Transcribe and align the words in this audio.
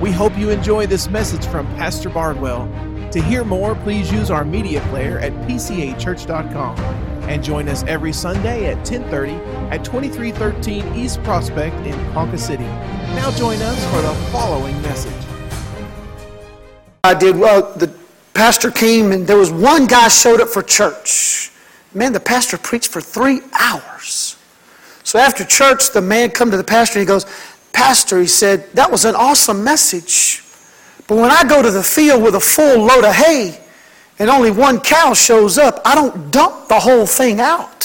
We 0.00 0.12
hope 0.12 0.36
you 0.36 0.50
enjoy 0.50 0.86
this 0.86 1.08
message 1.08 1.46
from 1.46 1.66
Pastor 1.68 2.10
Bardwell. 2.10 2.68
To 3.12 3.22
hear 3.22 3.44
more, 3.44 3.74
please 3.74 4.12
use 4.12 4.30
our 4.30 4.44
media 4.44 4.82
player 4.90 5.18
at 5.20 5.32
pcachurch.com 5.48 6.78
and 7.30 7.42
join 7.42 7.66
us 7.66 7.82
every 7.84 8.12
Sunday 8.12 8.66
at 8.66 8.84
10:30 8.84 9.40
at 9.72 9.86
2313 9.86 10.94
East 10.94 11.22
Prospect 11.22 11.74
in 11.86 11.94
Ponca 12.12 12.36
City. 12.36 12.66
Now 13.14 13.30
join 13.30 13.62
us 13.62 13.82
for 13.86 14.02
the 14.02 14.14
following 14.30 14.80
message. 14.82 15.12
I 17.02 17.14
did 17.14 17.38
well. 17.38 17.72
The 17.72 17.90
pastor 18.34 18.70
came 18.70 19.12
and 19.12 19.26
there 19.26 19.38
was 19.38 19.50
one 19.50 19.86
guy 19.86 20.08
showed 20.08 20.42
up 20.42 20.50
for 20.50 20.62
church. 20.62 21.50
Man, 21.94 22.12
the 22.12 22.20
pastor 22.20 22.58
preached 22.58 22.88
for 22.88 23.00
three 23.00 23.40
hours. 23.58 24.36
So 25.04 25.18
after 25.18 25.44
church, 25.44 25.92
the 25.92 26.02
man 26.02 26.30
come 26.32 26.50
to 26.50 26.56
the 26.56 26.64
pastor 26.64 26.98
and 26.98 27.08
he 27.08 27.10
goes, 27.10 27.24
Pastor, 27.76 28.18
he 28.18 28.26
said, 28.26 28.72
that 28.72 28.90
was 28.90 29.04
an 29.04 29.14
awesome 29.14 29.62
message. 29.62 30.42
But 31.06 31.16
when 31.18 31.30
I 31.30 31.44
go 31.44 31.60
to 31.60 31.70
the 31.70 31.82
field 31.82 32.22
with 32.22 32.34
a 32.34 32.40
full 32.40 32.86
load 32.86 33.04
of 33.04 33.14
hay 33.14 33.60
and 34.18 34.30
only 34.30 34.50
one 34.50 34.80
cow 34.80 35.12
shows 35.12 35.58
up, 35.58 35.82
I 35.84 35.94
don't 35.94 36.30
dump 36.30 36.68
the 36.68 36.80
whole 36.80 37.04
thing 37.04 37.38
out. 37.38 37.82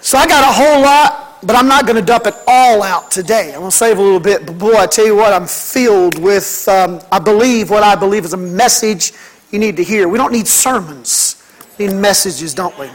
So 0.00 0.16
I 0.16 0.28
got 0.28 0.48
a 0.48 0.52
whole 0.52 0.82
lot, 0.82 1.44
but 1.44 1.56
I'm 1.56 1.66
not 1.66 1.86
going 1.86 1.96
to 1.96 2.06
dump 2.06 2.26
it 2.26 2.34
all 2.46 2.84
out 2.84 3.10
today. 3.10 3.48
I'm 3.52 3.58
going 3.58 3.72
to 3.72 3.76
save 3.76 3.98
a 3.98 4.00
little 4.00 4.20
bit. 4.20 4.46
But 4.46 4.58
boy, 4.58 4.76
I 4.76 4.86
tell 4.86 5.04
you 5.04 5.16
what, 5.16 5.32
I'm 5.32 5.48
filled 5.48 6.20
with, 6.20 6.68
um, 6.68 7.00
I 7.10 7.18
believe 7.18 7.68
what 7.68 7.82
I 7.82 7.96
believe 7.96 8.24
is 8.24 8.32
a 8.32 8.36
message 8.36 9.12
you 9.50 9.58
need 9.58 9.76
to 9.76 9.82
hear. 9.82 10.06
We 10.06 10.18
don't 10.18 10.32
need 10.32 10.46
sermons, 10.46 11.42
we 11.78 11.88
need 11.88 11.96
messages, 11.96 12.54
don't 12.54 12.78
we? 12.78 12.88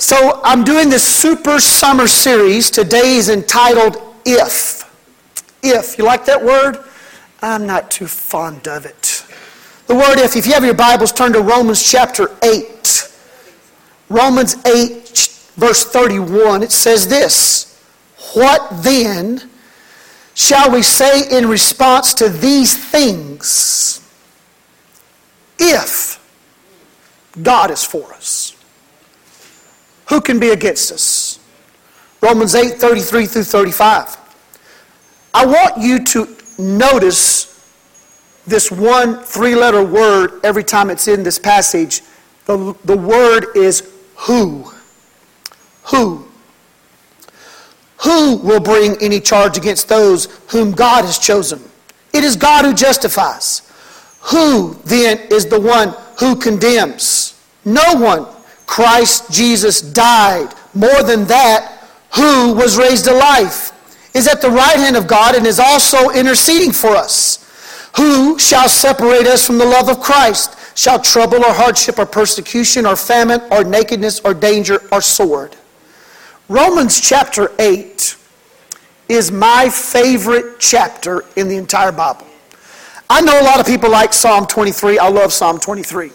So 0.00 0.40
I'm 0.42 0.64
doing 0.64 0.88
this 0.88 1.06
super 1.06 1.60
summer 1.60 2.06
series. 2.06 2.70
Today 2.70 3.16
is 3.16 3.28
entitled 3.28 3.98
If. 4.24 4.82
If. 5.62 5.98
You 5.98 6.04
like 6.04 6.24
that 6.24 6.42
word? 6.42 6.78
I'm 7.42 7.66
not 7.66 7.90
too 7.90 8.06
fond 8.06 8.66
of 8.66 8.86
it. 8.86 9.26
The 9.88 9.94
word 9.94 10.18
if. 10.18 10.36
If 10.36 10.46
you 10.46 10.54
have 10.54 10.64
your 10.64 10.72
Bibles, 10.72 11.12
turn 11.12 11.34
to 11.34 11.42
Romans 11.42 11.82
chapter 11.82 12.34
8. 12.42 13.12
Romans 14.08 14.56
8, 14.64 15.52
verse 15.56 15.84
31. 15.84 16.62
It 16.62 16.72
says 16.72 17.06
this 17.06 17.78
What 18.32 18.82
then 18.82 19.50
shall 20.32 20.70
we 20.70 20.80
say 20.80 21.28
in 21.30 21.46
response 21.46 22.14
to 22.14 22.30
these 22.30 22.74
things? 22.74 24.00
If 25.58 26.18
God 27.42 27.70
is 27.70 27.84
for 27.84 28.14
us. 28.14 28.49
Who 30.10 30.20
can 30.20 30.40
be 30.40 30.50
against 30.50 30.90
us? 30.90 31.38
Romans 32.20 32.54
8 32.54 32.74
33 32.74 33.26
through 33.26 33.44
35. 33.44 34.16
I 35.32 35.46
want 35.46 35.78
you 35.78 36.04
to 36.04 36.36
notice 36.58 37.46
this 38.44 38.72
one 38.72 39.20
three 39.20 39.54
letter 39.54 39.84
word 39.84 40.40
every 40.42 40.64
time 40.64 40.90
it's 40.90 41.06
in 41.06 41.22
this 41.22 41.38
passage. 41.38 42.02
The, 42.46 42.76
the 42.84 42.96
word 42.96 43.46
is 43.54 43.88
who. 44.16 44.72
Who. 45.84 46.26
Who 48.02 48.36
will 48.36 48.60
bring 48.60 48.96
any 49.00 49.20
charge 49.20 49.56
against 49.56 49.88
those 49.88 50.26
whom 50.48 50.72
God 50.72 51.04
has 51.04 51.18
chosen? 51.18 51.62
It 52.12 52.24
is 52.24 52.34
God 52.34 52.64
who 52.64 52.74
justifies. 52.74 53.70
Who 54.22 54.74
then 54.84 55.20
is 55.30 55.46
the 55.46 55.60
one 55.60 55.94
who 56.18 56.34
condemns? 56.34 57.40
No 57.64 57.94
one. 57.94 58.26
Christ 58.70 59.32
Jesus 59.32 59.82
died. 59.82 60.54
More 60.74 61.02
than 61.02 61.24
that, 61.24 61.88
who 62.14 62.52
was 62.52 62.78
raised 62.78 63.06
to 63.06 63.12
life, 63.12 63.72
is 64.14 64.28
at 64.28 64.40
the 64.40 64.48
right 64.48 64.76
hand 64.76 64.96
of 64.96 65.08
God 65.08 65.34
and 65.34 65.44
is 65.44 65.58
also 65.58 66.10
interceding 66.10 66.70
for 66.70 66.90
us. 66.90 67.90
Who 67.96 68.38
shall 68.38 68.68
separate 68.68 69.26
us 69.26 69.44
from 69.44 69.58
the 69.58 69.64
love 69.64 69.88
of 69.88 69.98
Christ? 69.98 70.56
Shall 70.78 71.00
trouble 71.00 71.38
or 71.44 71.52
hardship 71.52 71.98
or 71.98 72.06
persecution 72.06 72.86
or 72.86 72.94
famine 72.94 73.40
or 73.50 73.64
nakedness 73.64 74.20
or 74.20 74.34
danger 74.34 74.80
or 74.92 75.00
sword? 75.00 75.56
Romans 76.48 77.00
chapter 77.00 77.50
8 77.58 78.16
is 79.08 79.32
my 79.32 79.68
favorite 79.68 80.60
chapter 80.60 81.24
in 81.34 81.48
the 81.48 81.56
entire 81.56 81.90
Bible. 81.90 82.28
I 83.10 83.20
know 83.20 83.36
a 83.40 83.42
lot 83.42 83.58
of 83.58 83.66
people 83.66 83.90
like 83.90 84.12
Psalm 84.12 84.46
23. 84.46 85.00
I 85.00 85.08
love 85.08 85.32
Psalm 85.32 85.58
23. 85.58 86.12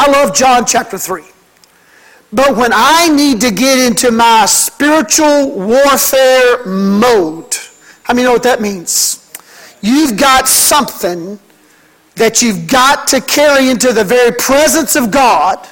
I 0.00 0.08
love 0.12 0.32
John 0.32 0.64
chapter 0.64 0.96
3. 0.96 1.24
But 2.32 2.56
when 2.56 2.70
I 2.72 3.08
need 3.08 3.40
to 3.40 3.50
get 3.50 3.80
into 3.84 4.12
my 4.12 4.46
spiritual 4.46 5.50
warfare 5.50 6.64
mode, 6.64 7.52
how 8.04 8.14
many 8.14 8.24
know 8.24 8.32
what 8.32 8.44
that 8.44 8.60
means? 8.60 9.28
You've 9.80 10.16
got 10.16 10.46
something 10.46 11.40
that 12.14 12.42
you've 12.42 12.68
got 12.68 13.08
to 13.08 13.20
carry 13.20 13.70
into 13.70 13.92
the 13.92 14.04
very 14.04 14.30
presence 14.30 14.94
of 14.94 15.10
God, 15.10 15.66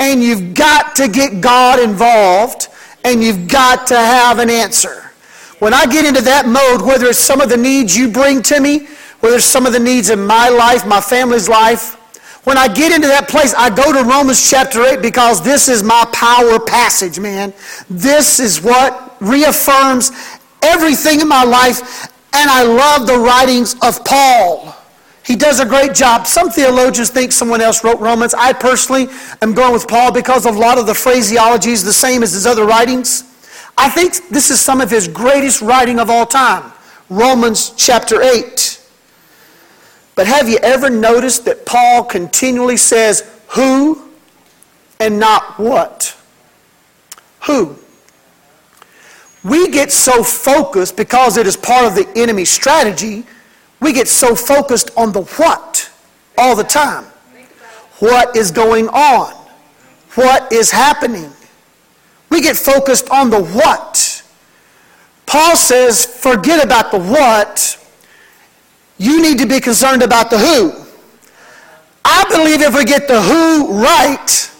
and 0.00 0.20
you've 0.20 0.54
got 0.54 0.96
to 0.96 1.06
get 1.06 1.40
God 1.40 1.78
involved, 1.78 2.66
and 3.04 3.22
you've 3.22 3.46
got 3.46 3.86
to 3.86 3.96
have 3.96 4.40
an 4.40 4.50
answer. 4.50 5.12
When 5.60 5.72
I 5.74 5.86
get 5.86 6.04
into 6.04 6.22
that 6.22 6.46
mode, 6.46 6.82
whether 6.82 7.06
it's 7.06 7.20
some 7.20 7.40
of 7.40 7.50
the 7.50 7.56
needs 7.56 7.96
you 7.96 8.08
bring 8.10 8.42
to 8.42 8.58
me, 8.58 8.88
whether 9.20 9.36
it's 9.36 9.44
some 9.44 9.64
of 9.64 9.72
the 9.72 9.78
needs 9.78 10.10
in 10.10 10.26
my 10.26 10.48
life, 10.48 10.84
my 10.84 11.00
family's 11.00 11.48
life, 11.48 11.97
when 12.48 12.56
I 12.56 12.66
get 12.66 12.92
into 12.92 13.08
that 13.08 13.28
place, 13.28 13.52
I 13.52 13.68
go 13.68 13.92
to 13.92 14.08
Romans 14.08 14.48
chapter 14.48 14.82
8 14.82 15.02
because 15.02 15.44
this 15.44 15.68
is 15.68 15.82
my 15.82 16.08
power 16.14 16.58
passage, 16.58 17.20
man. 17.20 17.52
This 17.90 18.40
is 18.40 18.62
what 18.62 19.14
reaffirms 19.20 20.12
everything 20.62 21.20
in 21.20 21.28
my 21.28 21.44
life, 21.44 22.08
and 22.32 22.48
I 22.48 22.62
love 22.62 23.06
the 23.06 23.18
writings 23.18 23.76
of 23.82 24.02
Paul. 24.02 24.74
He 25.26 25.36
does 25.36 25.60
a 25.60 25.66
great 25.66 25.92
job. 25.92 26.26
Some 26.26 26.48
theologians 26.48 27.10
think 27.10 27.32
someone 27.32 27.60
else 27.60 27.84
wrote 27.84 28.00
Romans. 28.00 28.32
I 28.32 28.54
personally 28.54 29.08
am 29.42 29.52
going 29.52 29.74
with 29.74 29.86
Paul 29.86 30.10
because 30.10 30.46
a 30.46 30.50
lot 30.50 30.78
of 30.78 30.86
the 30.86 30.94
phraseology 30.94 31.72
is 31.72 31.84
the 31.84 31.92
same 31.92 32.22
as 32.22 32.32
his 32.32 32.46
other 32.46 32.64
writings. 32.64 33.24
I 33.76 33.90
think 33.90 34.30
this 34.30 34.50
is 34.50 34.58
some 34.58 34.80
of 34.80 34.90
his 34.90 35.06
greatest 35.06 35.60
writing 35.60 35.98
of 35.98 36.08
all 36.08 36.24
time. 36.24 36.72
Romans 37.10 37.74
chapter 37.76 38.22
8. 38.22 38.77
But 40.18 40.26
have 40.26 40.48
you 40.48 40.58
ever 40.64 40.90
noticed 40.90 41.44
that 41.44 41.64
Paul 41.64 42.02
continually 42.02 42.76
says 42.76 43.22
who 43.50 44.10
and 44.98 45.20
not 45.20 45.60
what? 45.60 46.16
Who? 47.46 47.76
We 49.44 49.68
get 49.68 49.92
so 49.92 50.24
focused 50.24 50.96
because 50.96 51.36
it 51.36 51.46
is 51.46 51.56
part 51.56 51.84
of 51.84 51.94
the 51.94 52.10
enemy's 52.20 52.50
strategy, 52.50 53.26
we 53.78 53.92
get 53.92 54.08
so 54.08 54.34
focused 54.34 54.90
on 54.96 55.12
the 55.12 55.22
what 55.22 55.88
all 56.36 56.56
the 56.56 56.64
time. 56.64 57.04
What 58.00 58.36
is 58.36 58.50
going 58.50 58.88
on? 58.88 59.32
What 60.16 60.52
is 60.52 60.72
happening? 60.72 61.30
We 62.28 62.40
get 62.40 62.56
focused 62.56 63.08
on 63.10 63.30
the 63.30 63.40
what. 63.40 64.24
Paul 65.26 65.54
says, 65.54 66.04
forget 66.04 66.64
about 66.64 66.90
the 66.90 66.98
what 66.98 67.78
you 68.98 69.22
need 69.22 69.38
to 69.38 69.46
be 69.46 69.60
concerned 69.60 70.02
about 70.02 70.30
the 70.30 70.38
who. 70.38 70.72
I 72.04 72.24
believe 72.28 72.60
if 72.60 72.74
we 72.74 72.84
get 72.84 73.08
the 73.08 73.20
who 73.20 73.82
right, 73.82 74.50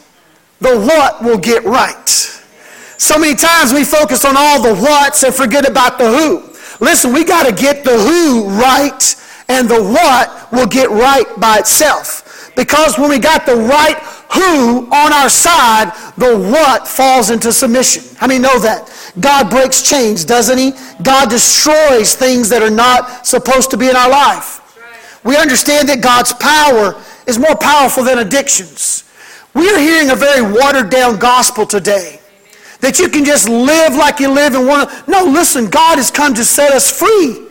the 0.61 0.79
what 0.81 1.23
will 1.23 1.39
get 1.39 1.65
right. 1.65 2.09
So 2.99 3.19
many 3.19 3.35
times 3.35 3.73
we 3.73 3.85
focus 3.85 4.25
on 4.25 4.35
all 4.37 4.63
the 4.63 4.75
whats 4.75 5.23
and 5.23 5.35
forget 5.35 5.69
about 5.69 5.99
the 5.99 6.11
who. 6.11 6.85
Listen, 6.85 7.13
we 7.13 7.25
got 7.25 7.47
to 7.47 7.53
get 7.53 7.85
the 7.85 7.97
who 7.99 8.49
right, 8.51 9.17
and 9.49 9.69
the 9.69 9.83
what 9.83 10.53
will 10.53 10.67
get 10.67 10.91
right 10.91 11.27
by 11.39 11.59
itself. 11.59 12.53
Because 12.55 12.99
when 12.99 13.09
we 13.09 13.19
got 13.19 13.47
the 13.47 13.57
right 13.57 13.97
who 14.33 14.87
on 14.93 15.13
our 15.13 15.29
side, 15.29 15.93
the 16.17 16.37
what 16.37 16.87
falls 16.87 17.31
into 17.31 17.53
submission. 17.53 18.05
How 18.17 18.27
many 18.27 18.41
know 18.41 18.59
that? 18.59 18.93
God 19.21 19.51
breaks 19.51 19.83
chains, 19.83 20.25
doesn't 20.25 20.59
He? 20.59 20.73
God 21.03 21.31
destroys 21.31 22.15
things 22.15 22.49
that 22.51 22.63
are 22.63 22.71
not 22.71 23.27
supposed 23.27 23.71
to 23.71 23.77
be 23.77 23.89
in 23.89 23.97
our 23.97 24.11
life. 24.11 24.61
We 25.25 25.37
understand 25.37 25.89
that 25.89 26.03
God's 26.03 26.33
power 26.35 27.01
is 27.27 27.39
more 27.39 27.57
powerful 27.57 28.05
than 28.05 28.19
addictions. 28.19 29.05
We 29.55 29.69
are 29.71 29.79
hearing 29.79 30.11
a 30.11 30.15
very 30.15 30.43
watered 30.43 30.91
down 30.91 31.19
gospel 31.19 31.67
today. 31.67 32.21
That 32.81 32.99
you 32.99 33.09
can 33.09 33.25
just 33.25 33.49
live 33.49 33.95
like 33.97 34.21
you 34.21 34.31
live 34.31 34.55
and 34.55 34.67
want 34.67 34.89
to. 34.89 35.11
No, 35.11 35.25
listen, 35.25 35.69
God 35.69 35.97
has 35.97 36.11
come 36.11 36.33
to 36.35 36.45
set 36.45 36.73
us 36.73 36.91
free 36.91 37.49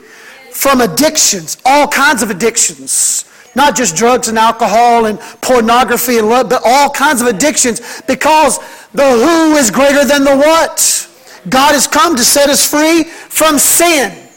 from 0.52 0.80
addictions, 0.80 1.58
all 1.66 1.88
kinds 1.88 2.24
of 2.24 2.30
addictions. 2.30 3.26
Not 3.58 3.76
just 3.76 3.96
drugs 3.96 4.28
and 4.28 4.38
alcohol 4.38 5.08
and 5.08 5.20
pornography 5.42 6.20
and 6.20 6.30
love, 6.30 6.48
but 6.48 6.62
all 6.64 6.92
kinds 6.92 7.22
of 7.22 7.28
addictions 7.28 8.04
because 8.04 8.60
the 8.94 9.04
who 9.04 9.56
is 9.56 9.72
greater 9.72 10.06
than 10.06 10.24
the 10.24 10.38
what. 10.38 11.10
God 11.50 11.72
has 11.74 11.88
come 11.88 12.16
to 12.16 12.24
set 12.24 12.50
us 12.50 12.70
free 12.70 13.04
from 13.04 13.58
sin. 13.58 14.30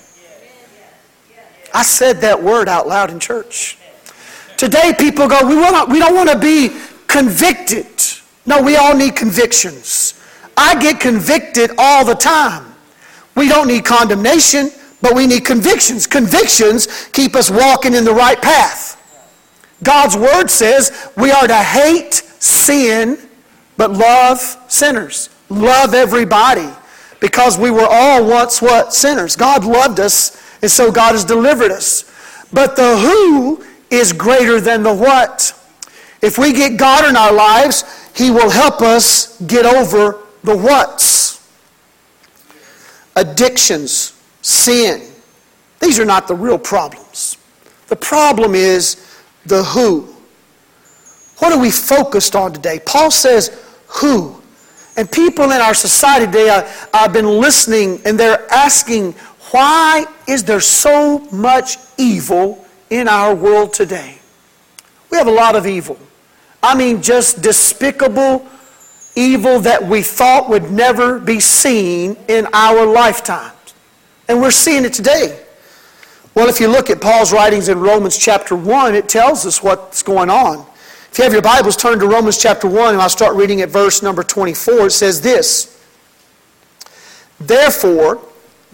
I 1.75 1.83
said 1.83 2.23
that 2.23 2.43
word 2.43 2.67
out 2.67 2.89
loud 2.89 3.11
in 3.11 3.21
church. 3.21 3.77
Today, 4.57 4.95
people 4.99 5.29
go, 5.29 5.47
we, 5.47 5.55
wanna, 5.55 5.93
we 5.93 5.99
don't 5.99 6.15
want 6.15 6.31
to 6.31 6.39
be 6.39 6.71
convicted. 7.07 7.89
No, 8.47 8.63
we 8.63 8.77
all 8.77 8.97
need 8.97 9.17
convictions. 9.17 10.15
I 10.57 10.81
get 10.81 10.99
convicted 10.99 11.73
all 11.77 12.07
the 12.07 12.15
time. 12.15 12.75
We 13.37 13.49
don't 13.49 13.69
need 13.69 13.85
condemnation, 13.85 14.71
but 15.03 15.15
we 15.15 15.27
need 15.27 15.45
convictions. 15.45 16.07
Convictions 16.07 17.09
keep 17.13 17.37
us 17.37 17.51
walking 17.51 17.93
in 17.93 18.07
the 18.07 18.15
right 18.15 18.41
path. 18.41 18.97
God's 19.83 20.17
word 20.17 20.49
says 20.49 21.11
we 21.17 21.31
are 21.31 21.47
to 21.47 21.57
hate 21.57 22.15
sin, 22.15 23.19
but 23.77 23.93
love 23.93 24.41
sinners. 24.69 25.31
Love 25.49 25.95
everybody. 25.95 26.69
Because 27.21 27.59
we 27.59 27.71
were 27.71 27.87
all 27.89 28.27
once 28.27 28.63
what? 28.63 28.95
Sinners. 28.95 29.37
God 29.37 29.65
loved 29.65 30.01
us, 30.01 30.41
and 30.63 30.71
so 30.71 30.91
God 30.91 31.13
has 31.13 31.25
delivered 31.25 31.71
us. 31.71 32.11
But 32.53 32.77
the 32.77 32.97
who 32.97 33.65
is 33.91 34.13
greater 34.13 34.61
than 34.61 34.83
the 34.83 34.95
what. 34.95 35.53
If 36.23 36.39
we 36.39 36.53
get 36.53 36.79
God 36.79 37.09
in 37.09 37.17
our 37.17 37.33
lives, 37.33 37.85
He 38.15 38.31
will 38.31 38.51
help 38.51 38.81
us 38.81 39.41
get 39.43 39.67
over 39.67 40.19
the 40.45 40.57
what's. 40.57 41.47
Addictions, 43.17 44.19
sin. 44.41 45.03
These 45.81 45.99
are 45.99 46.05
not 46.05 46.29
the 46.29 46.35
real 46.35 46.59
problems. 46.59 47.37
The 47.89 47.97
problem 47.97 48.55
is 48.55 49.10
the 49.47 49.63
who. 49.63 50.03
What 51.39 51.53
are 51.53 51.59
we 51.59 51.71
focused 51.71 52.37
on 52.37 52.53
today? 52.53 52.81
Paul 52.85 53.11
says, 53.11 53.65
who? 53.87 54.41
And 54.97 55.11
people 55.11 55.45
in 55.45 55.61
our 55.61 55.75
society 55.75 56.27
today, 56.27 56.51
I, 56.51 56.71
I've 56.93 57.13
been 57.13 57.41
listening 57.41 58.01
and 58.05 58.21
they're 58.21 58.51
asking, 58.53 59.13
why 59.51 60.05
is 60.29 60.45
there 60.45 60.61
so 60.61 61.21
much 61.33 61.77
evil 61.97 62.65
in 62.91 63.09
our 63.09 63.35
world 63.35 63.73
today? 63.73 64.19
We 65.11 65.19
have 65.19 65.27
a 65.27 65.33
lot 65.33 65.57
of 65.57 65.67
evil. 65.67 65.99
I 66.63 66.75
mean, 66.75 67.03
just 67.03 67.43
despicable 67.43 68.47
evil 69.17 69.61
that 69.61 69.83
we 69.83 70.03
thought 70.03 70.49
would 70.49 70.71
never 70.71 71.19
be 71.19 71.41
seen 71.41 72.17
in 72.29 72.47
our 72.53 72.87
lifetimes. 72.87 73.55
And 74.29 74.41
we're 74.41 74.51
seeing 74.51 74.85
it 74.85 74.93
today. 74.93 75.40
Well, 76.35 76.49
if 76.49 76.61
you 76.61 76.69
look 76.69 76.91
at 76.91 77.01
Paul's 77.01 77.33
writings 77.33 77.69
in 77.69 77.81
Romans 77.81 78.17
chapter 78.17 78.55
1, 78.55 78.95
it 78.95 79.09
tells 79.09 79.45
us 79.47 79.63
what's 79.63 80.03
going 80.03 80.31
on. 80.31 80.65
If 81.11 81.19
you 81.19 81.25
have 81.25 81.33
your 81.33 81.43
Bibles, 81.43 81.77
turn 81.77 81.99
to 81.99 82.07
Romans 82.07 82.39
chapter 82.41 82.69
1, 82.69 82.95
and 82.95 83.03
I'll 83.03 83.09
start 83.09 83.35
reading 83.35 83.63
at 83.63 83.69
verse 83.69 84.01
number 84.01 84.23
24. 84.23 84.87
It 84.87 84.91
says 84.93 85.21
this 85.21 85.85
Therefore, 87.41 88.23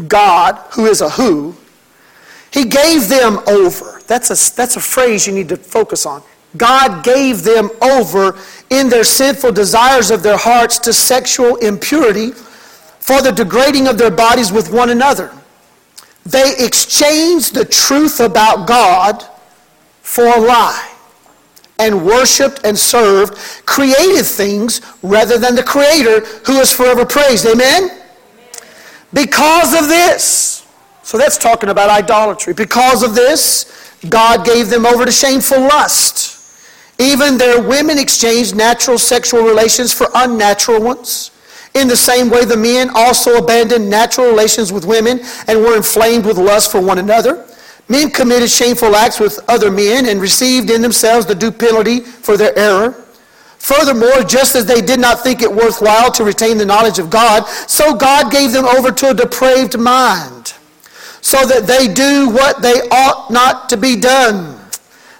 God, 0.07 0.57
who 0.73 0.85
is 0.87 1.01
a 1.01 1.09
who, 1.09 1.57
he 2.53 2.65
gave 2.67 3.09
them 3.09 3.39
over. 3.47 4.03
That's 4.07 4.31
a, 4.31 4.57
that's 4.57 4.77
a 4.77 4.81
phrase 4.81 5.27
you 5.27 5.33
need 5.33 5.49
to 5.49 5.57
focus 5.57 6.05
on. 6.05 6.23
God 6.57 7.05
gave 7.05 7.43
them 7.43 7.71
over 7.83 8.39
in 8.71 8.89
their 8.89 9.05
sinful 9.05 9.53
desires 9.53 10.11
of 10.11 10.23
their 10.23 10.37
hearts 10.37 10.79
to 10.81 10.93
sexual 10.93 11.57
impurity 11.57 12.33
for 12.33 13.23
the 13.23 13.31
degrading 13.31 13.89
of 13.89 13.99
their 13.99 14.11
bodies 14.11 14.53
with 14.53 14.73
one 14.73 14.91
another. 14.91 15.33
They 16.27 16.57
exchanged 16.59 17.55
the 17.55 17.65
truth 17.65 18.19
about 18.19 18.67
God 18.67 19.25
for 20.03 20.27
a 20.27 20.41
lie 20.41 20.93
and 21.79 22.05
worshiped 22.05 22.63
and 22.65 22.77
served 22.77 23.39
created 23.65 24.25
things 24.25 24.81
rather 25.03 25.39
than 25.39 25.55
the 25.55 25.63
Creator 25.63 26.27
who 26.45 26.59
is 26.59 26.73
forever 26.73 27.07
praised. 27.07 27.47
Amen? 27.47 28.03
Because 29.13 29.73
of 29.81 29.89
this, 29.89 30.67
so 31.05 31.17
that's 31.17 31.39
talking 31.39 31.69
about 31.69 31.91
idolatry. 31.91 32.55
Because 32.55 33.05
of 33.05 33.15
this, 33.15 33.95
God 34.09 34.45
gave 34.45 34.69
them 34.69 34.85
over 34.85 35.05
to 35.05 35.13
shameful 35.13 35.61
lust. 35.61 36.33
Even 36.99 37.39
their 37.39 37.63
women 37.63 37.99
exchanged 37.99 38.57
natural 38.57 38.99
sexual 38.99 39.43
relations 39.43 39.93
for 39.93 40.09
unnatural 40.13 40.83
ones. 40.83 41.31
In 41.77 41.89
the 41.89 41.97
same 41.97 42.31
way, 42.31 42.47
the 42.47 42.57
men 42.57 42.89
also 42.95 43.37
abandoned 43.37 43.91
natural 43.91 44.29
relations 44.29 44.73
with 44.73 44.87
women 44.87 45.21
and 45.47 45.61
were 45.61 45.77
inflamed 45.77 46.25
with 46.25 46.39
lust 46.39 46.73
for 46.73 46.81
one 46.81 46.99
another. 46.99 47.47
Men 47.89 48.11
committed 48.11 48.51
shameful 48.51 48.97
acts 48.97 49.21
with 49.21 49.39
other 49.47 49.71
men 49.71 50.07
and 50.07 50.19
received 50.19 50.71
in 50.71 50.81
themselves 50.81 51.27
the 51.27 51.35
due 51.35 51.53
penalty 51.53 52.01
for 52.01 52.39
their 52.39 52.59
error. 52.59 52.93
Furthermore, 53.59 54.23
just 54.23 54.57
as 54.57 54.65
they 54.65 54.81
did 54.81 54.99
not 54.99 55.23
think 55.23 55.43
it 55.43 55.53
worthwhile 55.53 56.11
to 56.13 56.25
retain 56.25 56.57
the 56.57 56.65
knowledge 56.65 56.99
of 56.99 57.11
God, 57.11 57.47
so 57.69 57.95
God 57.95 58.33
gave 58.33 58.53
them 58.53 58.65
over 58.65 58.91
to 58.91 59.11
a 59.11 59.15
depraved 59.15 59.79
mind, 59.79 60.55
so 61.21 61.45
that 61.45 61.67
they 61.67 61.93
do 61.93 62.31
what 62.31 62.63
they 62.63 62.81
ought 62.91 63.31
not 63.31 63.69
to 63.69 63.77
be 63.77 63.97
done. 63.97 64.59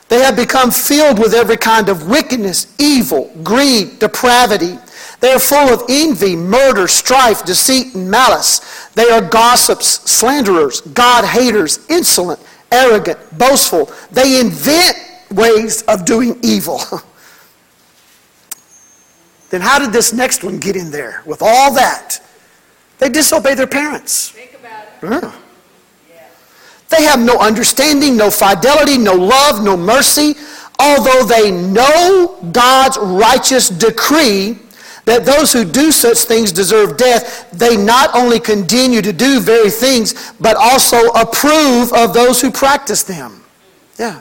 They 0.09 0.21
have 0.21 0.37
become 0.37 0.71
filled 0.71 1.19
with 1.19 1.35
every 1.35 1.57
kind 1.57 1.89
of 1.89 2.09
wickedness, 2.09 2.73
evil, 2.79 3.31
greed, 3.43 3.99
depravity. 3.99 4.79
They 5.21 5.33
are 5.33 5.39
full 5.39 5.73
of 5.73 5.85
envy, 5.89 6.37
murder, 6.37 6.87
strife, 6.89 7.43
deceit, 7.45 7.95
and 7.95 8.11
malice. 8.11 8.89
They 8.95 9.09
are 9.11 9.23
gossips, 9.23 10.11
slanderers, 10.11 10.81
God 10.83 11.25
haters, 11.25 11.87
insolent, 11.89 12.41
arrogant, 12.71 13.19
boastful. 13.39 13.91
They 14.11 14.39
invent 14.41 14.99
ways 15.31 15.81
of 15.83 16.05
doing 16.05 16.39
evil. 16.43 16.83
then 19.51 19.63
how 19.63 19.79
did 19.79 19.93
this 19.93 20.13
next 20.13 20.45
one 20.45 20.59
get 20.59 20.77
in 20.77 20.91
there 20.91 21.23
with 21.25 21.41
all 21.41 21.73
that? 21.75 22.21
They 22.99 23.09
disobey 23.09 23.55
their 23.55 23.67
parents. 23.67 24.29
Think 24.31 24.55
about 24.55 24.85
it. 25.03 25.33
Yeah. 26.11 26.29
They 26.89 27.05
have 27.05 27.21
no 27.21 27.39
understanding, 27.39 28.17
no 28.17 28.31
fidelity, 28.31 28.99
no 28.99 29.15
love, 29.15 29.63
no 29.63 29.77
mercy. 29.77 30.35
Although 30.79 31.25
they 31.25 31.51
know 31.51 32.39
God's 32.53 32.99
righteous 32.99 33.71
decree 33.71 34.59
that 35.07 35.25
those 35.25 35.53
who 35.53 35.65
do 35.65 35.93
such 35.93 36.19
things 36.19 36.53
deserve 36.53 36.97
death, 36.97 37.51
they 37.53 37.77
not 37.77 38.15
only 38.15 38.41
continue 38.41 39.01
to 39.01 39.13
do 39.13 39.41
very 39.41 39.71
things, 39.71 40.33
but 40.41 40.57
also 40.57 40.99
approve 41.11 41.93
of 41.93 42.13
those 42.13 42.41
who 42.41 42.51
practice 42.51 43.05
them. 43.05 43.43
Yeah. 43.99 44.21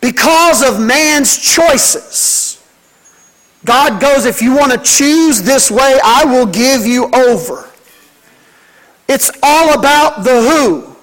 Because 0.00 0.62
of 0.62 0.78
man's 0.78 1.36
choices, 1.38 2.62
God 3.64 3.98
goes, 4.00 4.26
if 4.26 4.42
you 4.42 4.54
want 4.54 4.72
to 4.72 4.78
choose 4.78 5.42
this 5.42 5.70
way, 5.70 5.98
I 6.04 6.24
will 6.26 6.46
give 6.46 6.86
you 6.86 7.10
over. 7.12 7.68
It's 9.08 9.30
all 9.42 9.78
about 9.78 10.22
the 10.22 10.42
who. 10.42 10.96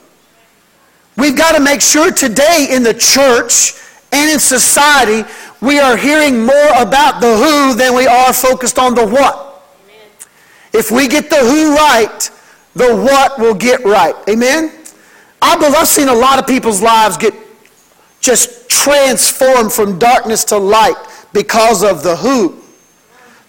We've 1.17 1.35
got 1.35 1.57
to 1.57 1.59
make 1.59 1.81
sure 1.81 2.11
today 2.11 2.67
in 2.69 2.83
the 2.83 2.93
church 2.93 3.73
and 4.11 4.29
in 4.29 4.39
society 4.39 5.27
we 5.63 5.79
are 5.79 5.95
hearing 5.95 6.45
more 6.45 6.71
about 6.75 7.21
the 7.21 7.37
who 7.37 7.73
than 7.73 7.95
we 7.95 8.05
are 8.05 8.33
focused 8.33 8.77
on 8.77 8.95
the 8.95 9.07
what. 9.07 9.63
Amen. 9.85 10.07
If 10.73 10.91
we 10.91 11.07
get 11.07 11.29
the 11.29 11.37
who 11.37 11.73
right, 11.73 12.29
the 12.75 12.93
what 12.95 13.39
will 13.39 13.53
get 13.53 13.85
right. 13.85 14.13
Amen? 14.27 14.73
I 15.41 15.55
believe 15.55 15.73
I've 15.73 15.87
seen 15.87 16.09
a 16.09 16.13
lot 16.13 16.37
of 16.37 16.45
people's 16.45 16.81
lives 16.81 17.15
get 17.15 17.33
just 18.19 18.69
transformed 18.69 19.71
from 19.71 19.99
darkness 19.99 20.43
to 20.45 20.57
light 20.57 20.95
because 21.31 21.81
of 21.81 22.03
the 22.03 22.17
who. 22.17 22.61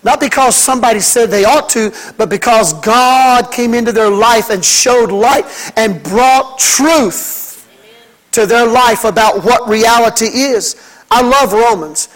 Not 0.04 0.20
because 0.20 0.54
somebody 0.54 1.00
said 1.00 1.30
they 1.30 1.44
ought 1.44 1.68
to, 1.70 1.92
but 2.16 2.30
because 2.30 2.74
God 2.74 3.50
came 3.50 3.74
into 3.74 3.90
their 3.90 4.10
life 4.10 4.50
and 4.50 4.64
showed 4.64 5.10
light 5.10 5.46
and 5.76 6.00
brought 6.02 6.60
truth 6.60 7.68
to 8.32 8.46
their 8.46 8.66
life 8.66 9.04
about 9.04 9.42
what 9.44 9.68
reality 9.68 10.26
is. 10.26 10.76
I 11.10 11.22
love 11.22 11.52
Romans. 11.52 12.08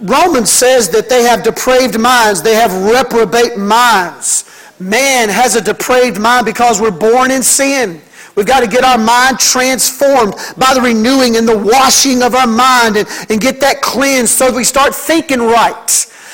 Romans 0.00 0.50
says 0.50 0.88
that 0.90 1.08
they 1.08 1.22
have 1.22 1.42
depraved 1.42 1.98
minds, 1.98 2.42
they 2.42 2.54
have 2.54 2.72
reprobate 2.84 3.56
minds. 3.56 4.50
Man 4.80 5.28
has 5.28 5.54
a 5.54 5.60
depraved 5.60 6.20
mind 6.20 6.46
because 6.46 6.80
we're 6.80 6.90
born 6.90 7.30
in 7.30 7.42
sin. 7.42 8.00
We've 8.34 8.46
got 8.46 8.60
to 8.60 8.66
get 8.66 8.82
our 8.82 8.98
mind 8.98 9.38
transformed 9.38 10.34
by 10.58 10.74
the 10.74 10.80
renewing 10.80 11.36
and 11.36 11.46
the 11.46 11.56
washing 11.56 12.22
of 12.22 12.34
our 12.34 12.48
mind 12.48 12.96
and, 12.96 13.08
and 13.30 13.40
get 13.40 13.60
that 13.60 13.80
cleansed 13.80 14.32
so 14.32 14.50
that 14.50 14.56
we 14.56 14.64
start 14.64 14.94
thinking 14.94 15.38
right. 15.38 15.88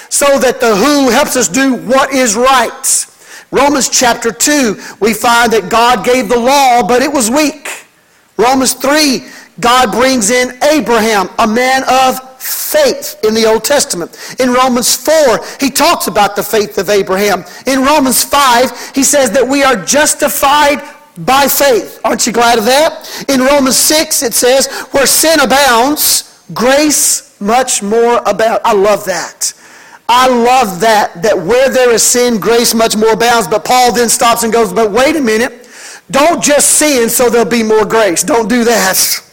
So 0.08 0.38
that 0.38 0.60
the 0.60 0.74
who 0.74 1.10
helps 1.10 1.36
us 1.36 1.48
do 1.48 1.74
what 1.74 2.12
is 2.12 2.34
right. 2.34 3.06
Romans 3.50 3.88
chapter 3.88 4.32
2, 4.32 4.80
we 5.00 5.12
find 5.12 5.52
that 5.52 5.68
God 5.68 6.04
gave 6.04 6.28
the 6.28 6.38
law, 6.38 6.86
but 6.86 7.02
it 7.02 7.12
was 7.12 7.30
weak. 7.30 7.68
Romans 8.36 8.72
3, 8.74 9.26
God 9.60 9.92
brings 9.92 10.30
in 10.30 10.58
Abraham, 10.64 11.28
a 11.38 11.46
man 11.46 11.82
of 11.88 12.18
faith 12.40 13.20
in 13.24 13.34
the 13.34 13.46
Old 13.46 13.64
Testament. 13.64 14.16
In 14.38 14.52
Romans 14.52 14.96
4, 14.96 15.40
he 15.60 15.70
talks 15.70 16.06
about 16.06 16.36
the 16.36 16.42
faith 16.42 16.78
of 16.78 16.88
Abraham. 16.88 17.44
In 17.66 17.82
Romans 17.82 18.24
5, 18.24 18.92
he 18.94 19.02
says 19.02 19.30
that 19.32 19.46
we 19.46 19.62
are 19.62 19.84
justified 19.84 20.82
by 21.18 21.46
faith. 21.48 22.00
Aren't 22.04 22.26
you 22.26 22.32
glad 22.32 22.58
of 22.58 22.64
that? 22.64 23.26
In 23.28 23.40
Romans 23.40 23.76
6, 23.76 24.22
it 24.22 24.34
says, 24.34 24.68
where 24.92 25.06
sin 25.06 25.40
abounds, 25.40 26.42
grace 26.54 27.38
much 27.40 27.82
more 27.82 28.18
abounds. 28.26 28.60
I 28.64 28.72
love 28.72 29.04
that. 29.04 29.52
I 30.08 30.28
love 30.28 30.80
that, 30.80 31.22
that 31.22 31.36
where 31.38 31.68
there 31.68 31.92
is 31.92 32.02
sin, 32.02 32.40
grace 32.40 32.74
much 32.74 32.96
more 32.96 33.12
abounds. 33.12 33.46
But 33.46 33.64
Paul 33.64 33.92
then 33.92 34.08
stops 34.08 34.42
and 34.42 34.52
goes, 34.52 34.72
but 34.72 34.90
wait 34.90 35.16
a 35.16 35.20
minute. 35.20 35.68
Don't 36.10 36.42
just 36.42 36.72
sin 36.72 37.08
so 37.08 37.30
there'll 37.30 37.48
be 37.48 37.62
more 37.62 37.84
grace. 37.84 38.24
Don't 38.24 38.48
do 38.48 38.64
that. 38.64 39.26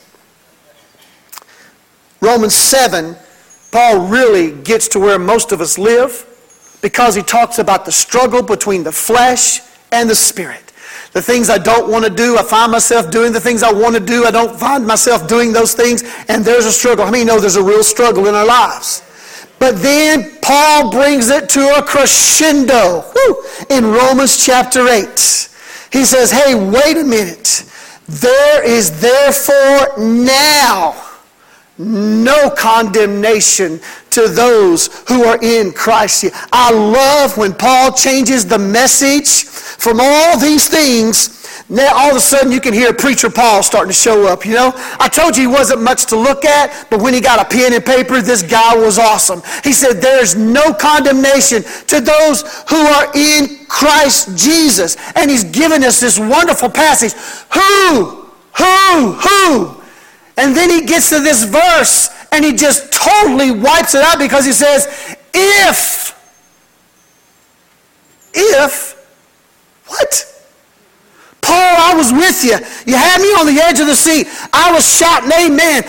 Romans 2.22 2.56
7, 2.56 3.16
Paul 3.72 4.08
really 4.08 4.52
gets 4.64 4.88
to 4.90 5.00
where 5.00 5.20
most 5.20 5.52
of 5.52 5.62
us 5.62 5.78
live 5.78 6.26
because 6.82 7.16
he 7.16 7.22
talks 7.22 7.60
about 7.60 7.86
the 7.86 7.92
struggle 7.92 8.42
between 8.42 8.84
the 8.84 8.92
flesh 8.92 9.62
and 9.92 10.10
the 10.10 10.16
spirit. 10.16 10.74
The 11.14 11.22
things 11.22 11.50
I 11.50 11.58
don't 11.58 11.92
want 11.92 12.06
to 12.06 12.12
do, 12.12 12.38
I 12.38 12.44
find 12.44 12.72
myself 12.72 13.10
doing 13.10 13.32
the 13.32 13.40
things 13.40 13.64
I 13.64 13.72
want 13.72 13.96
to 13.96 14.02
do. 14.02 14.26
I 14.26 14.32
don't 14.32 14.60
find 14.60 14.86
myself 14.86 15.28
doing 15.28 15.54
those 15.54 15.74
things, 15.74 16.04
and 16.28 16.44
there's 16.44 16.66
a 16.66 16.72
struggle. 16.72 17.06
How 17.06 17.12
many 17.12 17.24
know 17.24 17.40
there's 17.40 17.56
a 17.56 17.64
real 17.64 17.84
struggle 17.84 18.28
in 18.28 18.36
our 18.36 18.46
lives? 18.46 19.04
But 19.60 19.78
then 19.78 20.38
Paul 20.42 20.92
brings 20.92 21.30
it 21.30 21.50
to 21.50 21.62
a 21.78 21.82
crescendo 21.82 23.04
in 23.70 23.86
Romans 23.86 24.46
chapter 24.46 24.88
8. 24.88 25.06
He 25.92 26.06
says, 26.06 26.32
hey, 26.32 26.54
wait 26.54 26.98
a 26.98 27.04
minute. 27.04 27.64
There 28.08 28.64
is 28.64 29.02
therefore 29.02 29.98
now 29.98 31.07
no 31.78 32.50
condemnation 32.50 33.80
to 34.12 34.28
those 34.28 34.88
who 35.08 35.24
are 35.26 35.40
in 35.42 35.72
Christ. 35.72 36.26
I 36.52 36.72
love 36.72 37.38
when 37.38 37.54
Paul 37.54 37.92
changes 37.94 38.46
the 38.46 38.60
message 38.60 39.44
from 39.44 40.00
all 40.02 40.40
these 40.40 40.68
things 40.68 41.38
now 41.70 41.94
all 41.94 42.12
of 42.12 42.16
a 42.16 42.22
sudden 42.22 42.52
you 42.52 42.62
can 42.62 42.74
hear 42.74 42.94
preacher 42.94 43.30
Paul 43.30 43.62
starting 43.62 43.90
to 43.90 43.94
show 43.94 44.26
up, 44.26 44.46
you 44.46 44.54
know? 44.54 44.72
I 45.00 45.10
told 45.10 45.36
you 45.36 45.50
he 45.50 45.54
wasn't 45.54 45.82
much 45.82 46.06
to 46.08 46.16
look 46.16 46.46
at, 46.46 46.88
but 46.90 47.02
when 47.02 47.14
he 47.14 47.20
got 47.20 47.42
a 47.42 47.46
pen 47.46 47.74
and 47.74 47.86
paper, 47.86 48.22
this 48.22 48.42
guy 48.42 48.76
was 48.76 48.98
awesome. 48.98 49.42
He 49.66 49.74
said, 49.74 49.96
There's 49.96 50.36
no 50.36 50.74
condemnation 50.74 51.64
to 51.88 52.00
those 52.00 52.44
who 52.70 52.78
are 52.78 53.12
in 53.14 53.66
Christ 53.68 54.38
Jesus. 54.38 54.96
And 55.16 55.30
he's 55.30 55.44
given 55.44 55.84
us 55.84 56.00
this 56.00 56.18
wonderful 56.18 56.70
passage. 56.70 57.14
Who? 57.54 58.28
Who? 58.58 59.12
Who? 59.12 59.77
And 60.38 60.56
then 60.56 60.70
he 60.70 60.86
gets 60.86 61.10
to 61.10 61.20
this 61.20 61.44
verse 61.44 62.10
and 62.32 62.46
he 62.46 62.54
just 62.54 62.92
totally 62.94 63.52
wipes 63.52 63.96
it 63.96 64.04
out 64.04 64.20
because 64.20 64.46
he 64.46 64.54
says, 64.54 65.18
If, 65.34 66.14
if, 68.34 68.96
what? 69.88 70.34
Paul, 71.42 71.56
I 71.56 71.94
was 71.96 72.12
with 72.12 72.44
you. 72.44 72.58
You 72.86 72.98
had 72.98 73.22
me 73.22 73.30
on 73.30 73.48
the 73.48 73.62
edge 73.62 73.80
of 73.80 73.88
the 73.88 73.96
seat. 73.96 74.28
I 74.54 74.72
was 74.72 74.88
shouting, 74.88 75.32
Amen. 75.32 75.84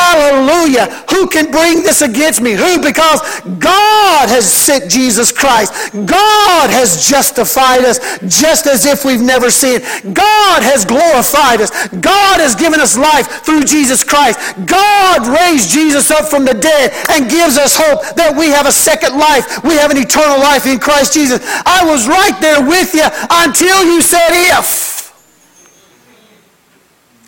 Hallelujah. 0.00 0.86
Who 1.10 1.28
can 1.28 1.50
bring 1.50 1.82
this 1.82 2.00
against 2.00 2.40
me? 2.40 2.52
Who? 2.52 2.80
Because 2.80 3.20
God 3.58 4.28
has 4.28 4.50
sent 4.50 4.90
Jesus 4.90 5.30
Christ. 5.30 5.92
God 5.92 6.70
has 6.70 7.06
justified 7.06 7.84
us 7.84 8.00
just 8.26 8.66
as 8.66 8.86
if 8.86 9.04
we've 9.04 9.20
never 9.20 9.50
sinned. 9.50 9.84
God 10.14 10.62
has 10.62 10.86
glorified 10.86 11.60
us. 11.60 11.70
God 11.88 12.40
has 12.40 12.54
given 12.54 12.80
us 12.80 12.96
life 12.96 13.44
through 13.44 13.64
Jesus 13.64 14.02
Christ. 14.02 14.38
God 14.64 15.28
raised 15.28 15.70
Jesus 15.70 16.10
up 16.10 16.26
from 16.26 16.44
the 16.46 16.54
dead 16.54 16.92
and 17.10 17.30
gives 17.30 17.58
us 17.58 17.76
hope 17.76 18.00
that 18.16 18.34
we 18.34 18.46
have 18.48 18.66
a 18.66 18.72
second 18.72 19.18
life. 19.18 19.62
We 19.62 19.74
have 19.74 19.90
an 19.90 19.98
eternal 19.98 20.38
life 20.38 20.66
in 20.66 20.78
Christ 20.78 21.12
Jesus. 21.12 21.40
I 21.66 21.84
was 21.84 22.08
right 22.08 22.36
there 22.40 22.62
with 22.64 22.94
you 22.94 23.04
until 23.30 23.84
you 23.84 24.00
said 24.00 24.30
if. 24.32 25.12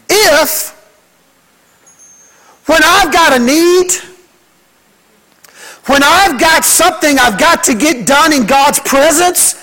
If 0.09 0.82
I've 3.03 3.13
got 3.13 3.33
a 3.33 3.45
need, 3.45 3.91
when 5.87 6.05
I've 6.05 6.39
got 6.39 6.65
something 6.65 7.19
I've 7.19 7.37
got 7.37 7.65
to 7.65 7.75
get 7.75 8.07
done 8.07 8.33
in 8.33 8.47
God's 8.47 8.79
presence, 8.79 9.61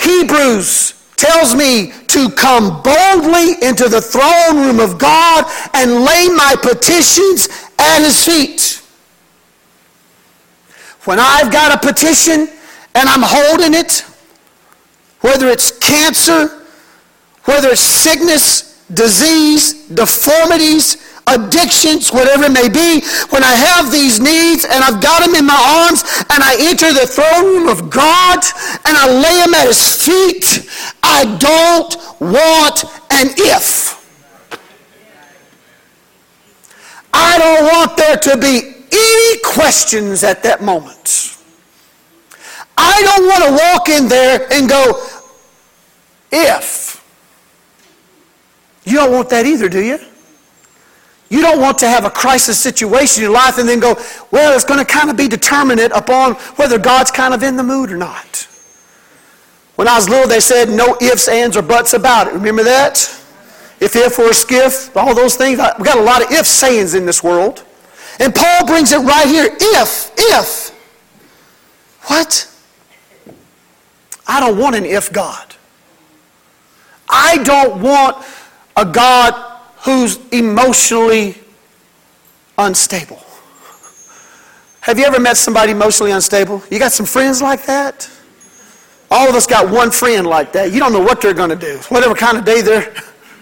Hebrews 0.00 0.94
tells 1.16 1.54
me 1.54 1.92
to 2.06 2.30
come 2.30 2.82
boldly 2.82 3.56
into 3.60 3.90
the 3.90 4.00
throne 4.00 4.56
room 4.56 4.80
of 4.80 4.98
God 4.98 5.44
and 5.74 6.02
lay 6.02 6.28
my 6.30 6.56
petitions 6.62 7.48
at 7.78 7.98
his 7.98 8.24
feet. 8.24 8.82
When 11.04 11.18
I've 11.20 11.52
got 11.52 11.74
a 11.74 11.86
petition 11.86 12.48
and 12.94 13.06
I'm 13.06 13.22
holding 13.22 13.74
it, 13.74 14.00
whether 15.20 15.48
it's 15.48 15.78
cancer, 15.78 16.64
whether 17.44 17.68
it's 17.68 17.82
sickness, 17.82 18.82
disease, 18.94 19.88
deformities, 19.88 21.05
addictions, 21.26 22.12
whatever 22.12 22.44
it 22.44 22.52
may 22.52 22.68
be, 22.68 23.04
when 23.30 23.42
I 23.42 23.54
have 23.54 23.90
these 23.90 24.20
needs 24.20 24.64
and 24.64 24.82
I've 24.84 25.02
got 25.02 25.24
them 25.24 25.34
in 25.34 25.46
my 25.46 25.58
arms 25.84 26.02
and 26.30 26.42
I 26.42 26.56
enter 26.58 26.92
the 26.92 27.06
throne 27.06 27.44
room 27.44 27.68
of 27.68 27.90
God 27.90 28.38
and 28.86 28.96
I 28.96 29.06
lay 29.10 29.44
them 29.44 29.54
at 29.54 29.66
his 29.66 30.04
feet, 30.04 30.68
I 31.02 31.24
don't 31.38 31.96
want 32.20 32.84
an 33.10 33.34
if. 33.36 33.94
I 37.12 37.38
don't 37.38 37.64
want 37.64 37.96
there 37.96 38.16
to 38.16 38.36
be 38.36 38.74
any 38.92 39.40
questions 39.42 40.22
at 40.22 40.42
that 40.42 40.62
moment. 40.62 41.36
I 42.78 43.02
don't 43.02 43.26
want 43.26 43.44
to 43.44 43.64
walk 43.64 43.88
in 43.88 44.08
there 44.08 44.46
and 44.52 44.68
go, 44.68 45.02
if. 46.30 47.02
You 48.84 48.96
don't 48.96 49.12
want 49.12 49.30
that 49.30 49.46
either, 49.46 49.68
do 49.68 49.82
you? 49.82 49.98
You 51.28 51.40
don't 51.40 51.60
want 51.60 51.78
to 51.78 51.88
have 51.88 52.04
a 52.04 52.10
crisis 52.10 52.58
situation 52.58 53.22
in 53.22 53.30
your 53.30 53.36
life 53.36 53.58
and 53.58 53.68
then 53.68 53.80
go, 53.80 53.96
well, 54.30 54.54
it's 54.54 54.64
going 54.64 54.78
to 54.78 54.84
kind 54.84 55.10
of 55.10 55.16
be 55.16 55.26
determinate 55.26 55.90
upon 55.92 56.34
whether 56.54 56.78
God's 56.78 57.10
kind 57.10 57.34
of 57.34 57.42
in 57.42 57.56
the 57.56 57.64
mood 57.64 57.90
or 57.90 57.96
not. 57.96 58.46
When 59.74 59.88
I 59.88 59.96
was 59.96 60.08
little, 60.08 60.28
they 60.28 60.40
said 60.40 60.70
no 60.70 60.96
ifs, 61.00 61.28
ands, 61.28 61.56
or 61.56 61.62
buts 61.62 61.94
about 61.94 62.28
it. 62.28 62.34
Remember 62.34 62.62
that? 62.64 62.96
If, 63.78 63.94
if, 63.94 64.18
or 64.18 64.32
skiff, 64.32 64.96
all 64.96 65.14
those 65.14 65.36
things. 65.36 65.58
We've 65.58 65.86
got 65.86 65.98
a 65.98 66.02
lot 66.02 66.22
of 66.24 66.30
if 66.30 66.46
sayings 66.46 66.94
in 66.94 67.04
this 67.04 67.22
world. 67.22 67.64
And 68.18 68.34
Paul 68.34 68.66
brings 68.66 68.92
it 68.92 68.98
right 69.00 69.26
here. 69.26 69.48
If, 69.52 70.12
if. 70.16 70.70
What? 72.04 72.50
I 74.26 74.40
don't 74.40 74.58
want 74.58 74.76
an 74.76 74.84
if 74.84 75.12
God. 75.12 75.54
I 77.08 77.38
don't 77.42 77.82
want 77.82 78.24
a 78.76 78.84
God 78.84 79.55
who's 79.86 80.18
emotionally 80.32 81.36
unstable. 82.58 83.22
Have 84.80 84.98
you 84.98 85.04
ever 85.04 85.20
met 85.20 85.36
somebody 85.36 85.70
emotionally 85.70 86.10
unstable? 86.10 86.60
You 86.70 86.80
got 86.80 86.90
some 86.90 87.06
friends 87.06 87.40
like 87.40 87.64
that? 87.66 88.10
All 89.12 89.28
of 89.28 89.36
us 89.36 89.46
got 89.46 89.70
one 89.70 89.92
friend 89.92 90.26
like 90.26 90.52
that. 90.52 90.72
You 90.72 90.80
don't 90.80 90.92
know 90.92 91.00
what 91.00 91.20
they're 91.20 91.32
going 91.32 91.50
to 91.50 91.56
do. 91.56 91.78
Whatever 91.88 92.16
kind 92.16 92.36
of 92.36 92.44
day 92.44 92.62
they're. 92.62 92.92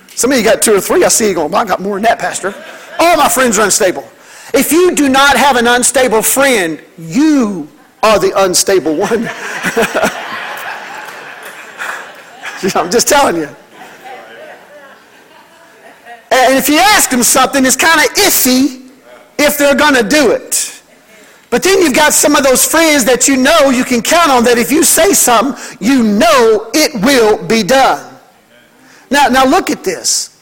Some 0.08 0.30
of 0.32 0.38
you 0.38 0.44
got 0.44 0.60
two 0.60 0.74
or 0.74 0.80
three. 0.82 1.02
I 1.02 1.08
see 1.08 1.28
you 1.28 1.34
going, 1.34 1.50
well, 1.50 1.62
I 1.62 1.64
got 1.64 1.80
more 1.80 1.96
than 1.96 2.02
that, 2.02 2.18
Pastor. 2.18 2.54
All 2.98 3.16
my 3.16 3.30
friends 3.30 3.58
are 3.58 3.64
unstable. 3.64 4.06
If 4.52 4.70
you 4.70 4.94
do 4.94 5.08
not 5.08 5.38
have 5.38 5.56
an 5.56 5.66
unstable 5.66 6.20
friend, 6.20 6.78
you 6.98 7.68
are 8.02 8.18
the 8.18 8.32
unstable 8.36 8.96
one. 8.96 9.28
I'm 12.82 12.90
just 12.90 13.08
telling 13.08 13.36
you. 13.36 13.48
And 16.34 16.58
if 16.58 16.68
you 16.68 16.78
ask 16.78 17.10
them 17.10 17.22
something, 17.22 17.64
it's 17.64 17.76
kind 17.76 18.00
of 18.00 18.14
iffy 18.16 18.90
if 19.38 19.56
they're 19.56 19.76
going 19.76 19.94
to 19.94 20.02
do 20.02 20.32
it. 20.32 20.82
But 21.48 21.62
then 21.62 21.80
you've 21.80 21.94
got 21.94 22.12
some 22.12 22.34
of 22.34 22.42
those 22.42 22.66
friends 22.66 23.04
that 23.04 23.28
you 23.28 23.36
know 23.36 23.70
you 23.70 23.84
can 23.84 24.02
count 24.02 24.30
on 24.32 24.42
that 24.44 24.58
if 24.58 24.72
you 24.72 24.82
say 24.82 25.12
something, 25.12 25.78
you 25.80 26.02
know 26.02 26.70
it 26.74 27.00
will 27.04 27.46
be 27.46 27.62
done. 27.62 28.12
Now, 29.10 29.28
now 29.28 29.46
look 29.46 29.70
at 29.70 29.84
this. 29.84 30.33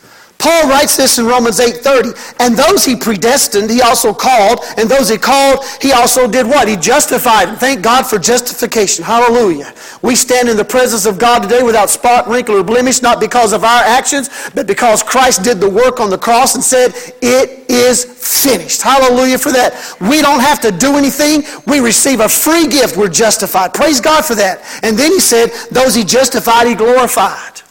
Paul 0.43 0.69
writes 0.69 0.97
this 0.97 1.21
in 1.21 1.27
Romans 1.27 1.61
8:30. 1.61 2.15
And 2.41 2.57
those 2.57 2.85
he 2.85 2.97
predestined, 2.97 3.71
he 3.71 3.81
also 3.81 4.13
called, 4.13 4.65
and 4.77 4.91
those 4.91 5.09
he 5.09 5.17
called, 5.17 5.65
he 5.81 5.93
also 5.93 6.27
did 6.27 6.47
what? 6.47 6.67
He 6.67 6.75
justified. 6.77 7.61
Thank 7.61 7.81
God 7.81 8.09
for 8.09 8.19
justification. 8.19 9.05
Hallelujah. 9.05 9.73
We 10.03 10.17
stand 10.17 10.49
in 10.49 10.57
the 10.57 10.65
presence 10.65 11.07
of 11.07 11.17
God 11.17 11.45
today 11.45 11.63
without 11.63 11.91
spot, 11.91 12.27
wrinkle, 12.27 12.57
or 12.57 12.65
blemish, 12.65 13.03
not 13.03 13.21
because 13.21 13.53
of 13.53 13.63
our 13.63 13.85
actions, 13.85 14.29
but 14.53 14.67
because 14.67 15.05
Christ 15.05 15.45
did 15.45 15.61
the 15.61 15.71
work 15.71 16.01
on 16.01 16.11
the 16.11 16.19
cross 16.19 16.57
and 16.57 16.65
said, 16.65 16.93
It 17.23 17.71
is 17.71 18.05
finished. 18.05 18.83
Hallelujah 18.83 19.39
for 19.39 19.53
that. 19.53 19.75
We 20.01 20.23
don't 20.23 20.41
have 20.41 20.61
to 20.63 20.73
do 20.73 20.97
anything. 20.97 21.45
We 21.69 21.79
receive 21.79 22.19
a 22.19 22.29
free 22.29 22.67
gift. 22.67 22.97
We're 22.97 23.09
justified. 23.09 23.75
Praise 23.75 24.01
God 24.01 24.25
for 24.25 24.35
that. 24.35 24.61
And 24.83 24.99
then 24.99 25.13
he 25.13 25.21
said, 25.21 25.53
Those 25.71 25.95
he 25.95 26.03
justified, 26.03 26.67
he 26.67 26.75
glorified. 26.75 27.62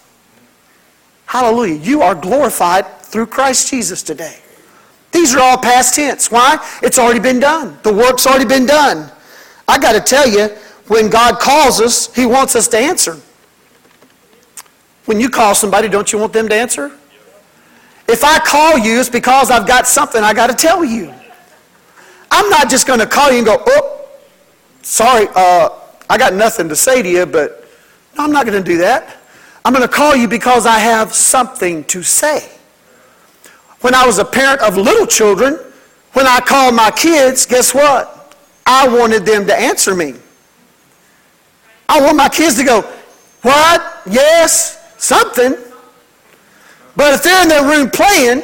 Hallelujah. 1.32 1.76
You 1.76 2.02
are 2.02 2.14
glorified 2.14 2.86
through 3.04 3.28
Christ 3.28 3.70
Jesus 3.70 4.04
today. 4.04 4.36
These 5.14 5.34
are 5.34 5.40
all 5.40 5.58
past 5.58 5.96
tense. 5.96 6.30
Why? 6.30 6.58
It's 6.84 7.00
already 7.00 7.22
been 7.22 7.40
done. 7.40 7.80
The 7.84 7.94
work's 7.94 8.28
already 8.28 8.44
been 8.44 8.66
done. 8.66 9.10
I 9.66 9.80
got 9.80 9.94
to 9.94 10.02
tell 10.02 10.28
you, 10.28 10.48
when 10.88 11.10
God 11.10 11.40
calls 11.40 11.80
us, 11.80 12.14
He 12.14 12.26
wants 12.26 12.58
us 12.58 12.68
to 12.68 12.78
answer. 12.78 13.18
When 15.06 15.22
you 15.22 15.30
call 15.30 15.56
somebody, 15.56 15.88
don't 15.88 16.12
you 16.12 16.20
want 16.20 16.34
them 16.34 16.50
to 16.50 16.56
answer? 16.56 16.92
If 18.10 18.26
I 18.26 18.38
call 18.40 18.78
you, 18.78 19.00
it's 19.00 19.08
because 19.08 19.52
I've 19.52 19.66
got 19.66 19.88
something 19.88 20.22
I 20.22 20.34
got 20.34 20.48
to 20.48 20.54
tell 20.54 20.84
you. 20.84 21.14
I'm 22.30 22.50
not 22.50 22.70
just 22.70 22.86
going 22.86 23.00
to 23.00 23.08
call 23.08 23.32
you 23.32 23.38
and 23.38 23.46
go, 23.46 23.64
oh, 23.66 24.06
sorry, 24.82 25.30
uh, 25.34 25.70
I 26.10 26.18
got 26.18 26.34
nothing 26.34 26.68
to 26.68 26.76
say 26.76 27.02
to 27.02 27.10
you, 27.10 27.26
but 27.26 27.66
no, 28.18 28.26
I'm 28.26 28.34
not 28.34 28.46
going 28.46 28.62
to 28.62 28.70
do 28.70 28.80
that. 28.80 29.21
I'm 29.64 29.74
going 29.74 29.88
to 29.88 29.94
call 29.94 30.16
you 30.16 30.28
because 30.28 30.66
I 30.66 30.80
have 30.80 31.14
something 31.14 31.84
to 31.86 32.04
say. 32.04 32.50
When 33.82 33.96
I 33.96 34.06
was 34.06 34.20
a 34.20 34.26
parent 34.26 34.62
of 34.62 34.78
little 34.78 35.06
children, 35.06 35.60
when 36.14 36.28
I 36.28 36.40
called 36.40 36.76
my 36.76 36.92
kids, 36.92 37.46
guess 37.46 37.74
what? 37.74 38.36
I 38.66 38.88
wanted 38.88 39.26
them 39.26 39.46
to 39.48 39.56
answer 39.56 39.96
me. 39.96 40.16
I 41.90 42.02
want 42.02 42.18
my 42.18 42.30
kids 42.30 42.56
to 42.58 42.64
go, 42.64 42.82
What? 43.42 44.02
Yes? 44.10 44.82
something. 45.02 45.56
But 46.96 47.14
if 47.14 47.24
they're 47.24 47.42
in 47.42 47.50
their 47.50 47.66
room 47.66 47.90
playing, 47.90 48.44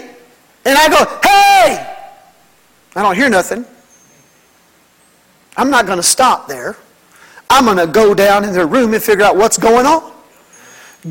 and 0.65 0.77
I 0.77 0.89
go, 0.89 1.05
hey, 1.23 1.95
I 2.95 3.01
don't 3.01 3.15
hear 3.15 3.29
nothing. 3.29 3.65
I'm 5.55 5.69
not 5.69 5.85
going 5.85 5.97
to 5.97 6.03
stop 6.03 6.47
there. 6.47 6.75
I'm 7.49 7.65
going 7.65 7.77
to 7.77 7.87
go 7.87 8.13
down 8.13 8.43
in 8.43 8.53
their 8.53 8.67
room 8.67 8.93
and 8.93 9.01
figure 9.01 9.23
out 9.23 9.37
what's 9.37 9.57
going 9.57 9.85
on. 9.85 10.13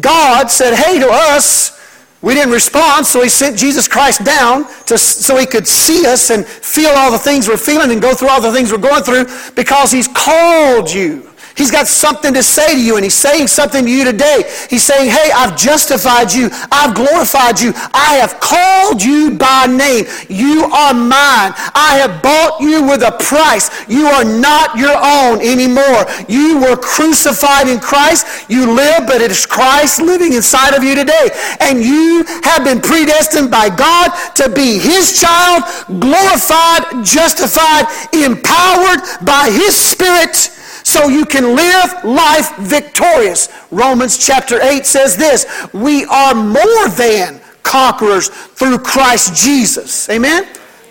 God 0.01 0.51
said, 0.51 0.75
hey 0.75 0.99
to 0.99 1.09
us. 1.11 1.75
We 2.23 2.35
didn't 2.35 2.53
respond, 2.53 3.07
so 3.07 3.23
he 3.23 3.29
sent 3.29 3.59
Jesus 3.59 3.87
Christ 3.87 4.25
down 4.25 4.67
to, 4.87 4.97
so 4.97 5.37
he 5.37 5.47
could 5.47 5.69
see 5.69 6.07
us 6.07 6.31
and 6.31 6.47
feel 6.47 6.91
all 6.91 7.13
the 7.13 7.19
things 7.19 7.47
we're 7.47 7.57
feeling 7.57 7.93
and 7.93 8.01
go 8.01 8.15
through 8.15 8.31
all 8.31 8.41
the 8.41 8.51
things 8.51 8.73
we're 8.73 8.79
going 8.79 9.05
through 9.05 9.27
because 9.55 9.93
he's 9.93 10.09
called 10.09 10.93
you. 10.93 11.26
He's 11.57 11.71
got 11.71 11.87
something 11.87 12.35
to 12.35 12.43
say 12.43 12.75
to 12.75 12.81
you, 12.81 12.97
and 12.97 13.05
He's 13.05 13.15
saying 13.15 13.49
something 13.49 13.85
to 13.85 13.91
you 13.91 14.05
today. 14.05 14.45
He's 14.69 14.83
saying, 14.83 15.11
Hey, 15.11 15.31
I've 15.35 15.57
justified 15.57 16.31
you. 16.33 16.51
I've 16.71 16.95
glorified 16.95 17.59
you. 17.59 17.73
I 17.95 18.21
have 18.21 18.39
called 18.41 19.03
you 19.03 19.39
by 19.39 19.65
name. 19.67 20.05
You 20.29 20.65
are 20.65 20.93
mine. 20.93 21.57
I 21.73 21.97
have 22.05 22.23
bought 22.23 22.61
you 22.61 22.85
with 22.85 23.01
a 23.03 23.17
price. 23.25 23.71
You 23.89 24.07
are 24.07 24.25
not 24.25 24.77
your 24.77 24.97
own 24.97 25.41
anymore. 25.41 26.05
You 26.29 26.61
were 26.61 26.77
crucified 26.77 27.69
in 27.69 27.81
Christ. 27.81 28.51
You 28.51 28.73
live, 28.73 29.07
but 29.07 29.23
it 29.23 29.31
is 29.31 29.47
Christ 29.47 30.03
living 30.03 30.35
inside 30.35 30.75
of 30.75 30.85
you 30.85 30.95
today. 30.95 31.31
And 31.61 31.81
you 31.81 32.25
have 32.45 32.65
been 32.65 32.83
predestined 32.83 33.51
by 33.51 33.75
God 33.75 34.13
to 34.35 34.51
be 34.51 34.79
His 34.79 35.19
child, 35.19 35.65
glorified, 35.89 37.01
justified, 37.03 37.89
empowered 38.13 39.01
by 39.25 39.49
His 39.49 39.75
Spirit 39.75 40.53
so 40.87 41.09
you 41.09 41.27
can 41.27 41.57
live 41.57 42.05
life 42.05 42.57
victorious. 42.59 43.49
Romans 43.73 44.25
chapter 44.25 44.63
8 44.63 44.87
says 44.87 45.17
this 45.17 45.45
We 45.73 46.05
are 46.05 46.33
more 46.33 46.89
than 46.91 47.41
conquerors 47.65 48.29
through 48.29 48.79
Christ 48.79 49.35
Jesus. 49.35 50.09
Amen? 50.09 50.47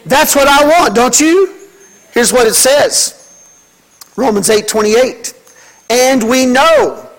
That's 0.06 0.36
what 0.36 0.50
I 0.50 0.66
want, 0.66 0.96
don't 0.96 1.18
you? 1.18 1.56
Here's 2.12 2.34
what 2.34 2.46
it 2.46 2.56
says 2.56 4.12
Romans 4.18 4.50
8 4.50 4.68
28. 4.68 5.34
And 5.90 6.30
we 6.30 6.46
know 6.46 7.10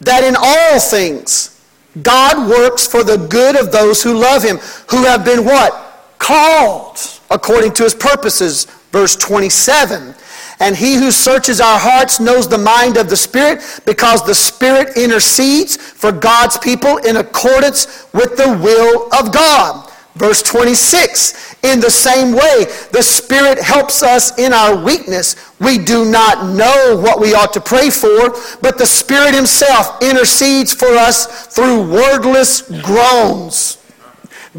that 0.00 0.22
in 0.22 0.36
all 0.38 0.78
things 0.78 1.60
God 2.04 2.48
works 2.48 2.86
for 2.86 3.02
the 3.02 3.16
good 3.16 3.56
of 3.56 3.72
those 3.72 4.00
who 4.00 4.14
love 4.14 4.44
him, 4.44 4.58
who 4.90 5.02
have 5.06 5.24
been 5.24 5.44
what? 5.44 6.14
Called 6.20 6.98
according 7.32 7.72
to 7.72 7.82
his 7.82 7.96
purposes. 7.96 8.66
Verse 8.92 9.16
27. 9.16 10.14
And 10.60 10.76
he 10.76 10.94
who 10.94 11.10
searches 11.10 11.60
our 11.60 11.78
hearts 11.78 12.20
knows 12.20 12.46
the 12.46 12.58
mind 12.58 12.98
of 12.98 13.08
the 13.08 13.16
Spirit 13.16 13.62
because 13.86 14.24
the 14.24 14.34
Spirit 14.34 14.96
intercedes 14.96 15.76
for 15.76 16.12
God's 16.12 16.58
people 16.58 16.98
in 16.98 17.16
accordance 17.16 18.06
with 18.12 18.36
the 18.36 18.58
will 18.62 19.08
of 19.12 19.32
God. 19.32 19.90
Verse 20.16 20.42
26 20.42 21.54
In 21.62 21.80
the 21.80 21.90
same 21.90 22.32
way, 22.32 22.66
the 22.92 23.02
Spirit 23.02 23.58
helps 23.58 24.02
us 24.02 24.38
in 24.38 24.52
our 24.52 24.76
weakness. 24.84 25.34
We 25.60 25.78
do 25.78 26.04
not 26.04 26.54
know 26.54 27.00
what 27.02 27.20
we 27.20 27.32
ought 27.32 27.54
to 27.54 27.60
pray 27.60 27.88
for, 27.88 28.36
but 28.60 28.76
the 28.76 28.86
Spirit 28.86 29.34
Himself 29.34 30.02
intercedes 30.02 30.74
for 30.74 30.88
us 30.88 31.46
through 31.46 31.90
wordless 31.90 32.62
groans. 32.82 33.78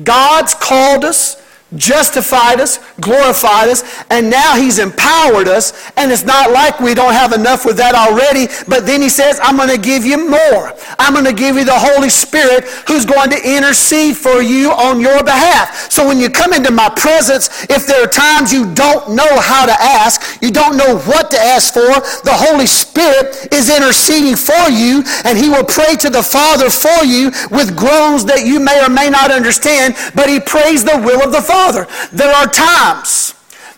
God's 0.03 0.55
called 0.55 1.05
us 1.05 1.40
justified 1.75 2.59
us, 2.59 2.79
glorified 2.99 3.69
us, 3.69 3.83
and 4.09 4.29
now 4.29 4.55
he's 4.55 4.79
empowered 4.79 5.47
us. 5.47 5.91
And 5.95 6.11
it's 6.11 6.23
not 6.23 6.51
like 6.51 6.79
we 6.79 6.93
don't 6.93 7.13
have 7.13 7.33
enough 7.33 7.65
with 7.65 7.77
that 7.77 7.95
already, 7.95 8.47
but 8.67 8.85
then 8.85 9.01
he 9.01 9.09
says, 9.09 9.39
I'm 9.41 9.55
going 9.55 9.69
to 9.69 9.79
give 9.79 10.05
you 10.05 10.29
more. 10.29 10.73
I'm 10.99 11.13
going 11.13 11.25
to 11.25 11.33
give 11.33 11.55
you 11.55 11.65
the 11.65 11.77
Holy 11.77 12.09
Spirit 12.09 12.65
who's 12.87 13.05
going 13.05 13.29
to 13.31 13.39
intercede 13.39 14.17
for 14.17 14.41
you 14.41 14.71
on 14.71 14.99
your 14.99 15.23
behalf. 15.23 15.91
So 15.91 16.07
when 16.07 16.19
you 16.19 16.29
come 16.29 16.53
into 16.53 16.71
my 16.71 16.89
presence, 16.89 17.49
if 17.69 17.87
there 17.87 18.03
are 18.03 18.07
times 18.07 18.51
you 18.51 18.73
don't 18.73 19.15
know 19.15 19.39
how 19.39 19.65
to 19.65 19.73
ask, 19.73 20.41
you 20.41 20.51
don't 20.51 20.77
know 20.77 20.99
what 21.07 21.31
to 21.31 21.39
ask 21.39 21.73
for, 21.73 21.87
the 22.23 22.35
Holy 22.35 22.67
Spirit 22.67 23.47
is 23.53 23.69
interceding 23.69 24.35
for 24.35 24.69
you, 24.69 25.03
and 25.23 25.37
he 25.37 25.49
will 25.49 25.65
pray 25.65 25.95
to 25.95 26.09
the 26.09 26.23
Father 26.23 26.69
for 26.69 27.05
you 27.05 27.31
with 27.49 27.77
groans 27.77 28.25
that 28.25 28.45
you 28.45 28.59
may 28.59 28.83
or 28.83 28.89
may 28.89 29.09
not 29.09 29.31
understand, 29.31 29.95
but 30.15 30.29
he 30.29 30.39
prays 30.39 30.83
the 30.83 30.99
will 30.99 31.23
of 31.23 31.31
the 31.31 31.41
Father. 31.41 31.60
Father. 31.61 31.87
There 32.11 32.33
are 32.33 32.47
times 32.47 33.30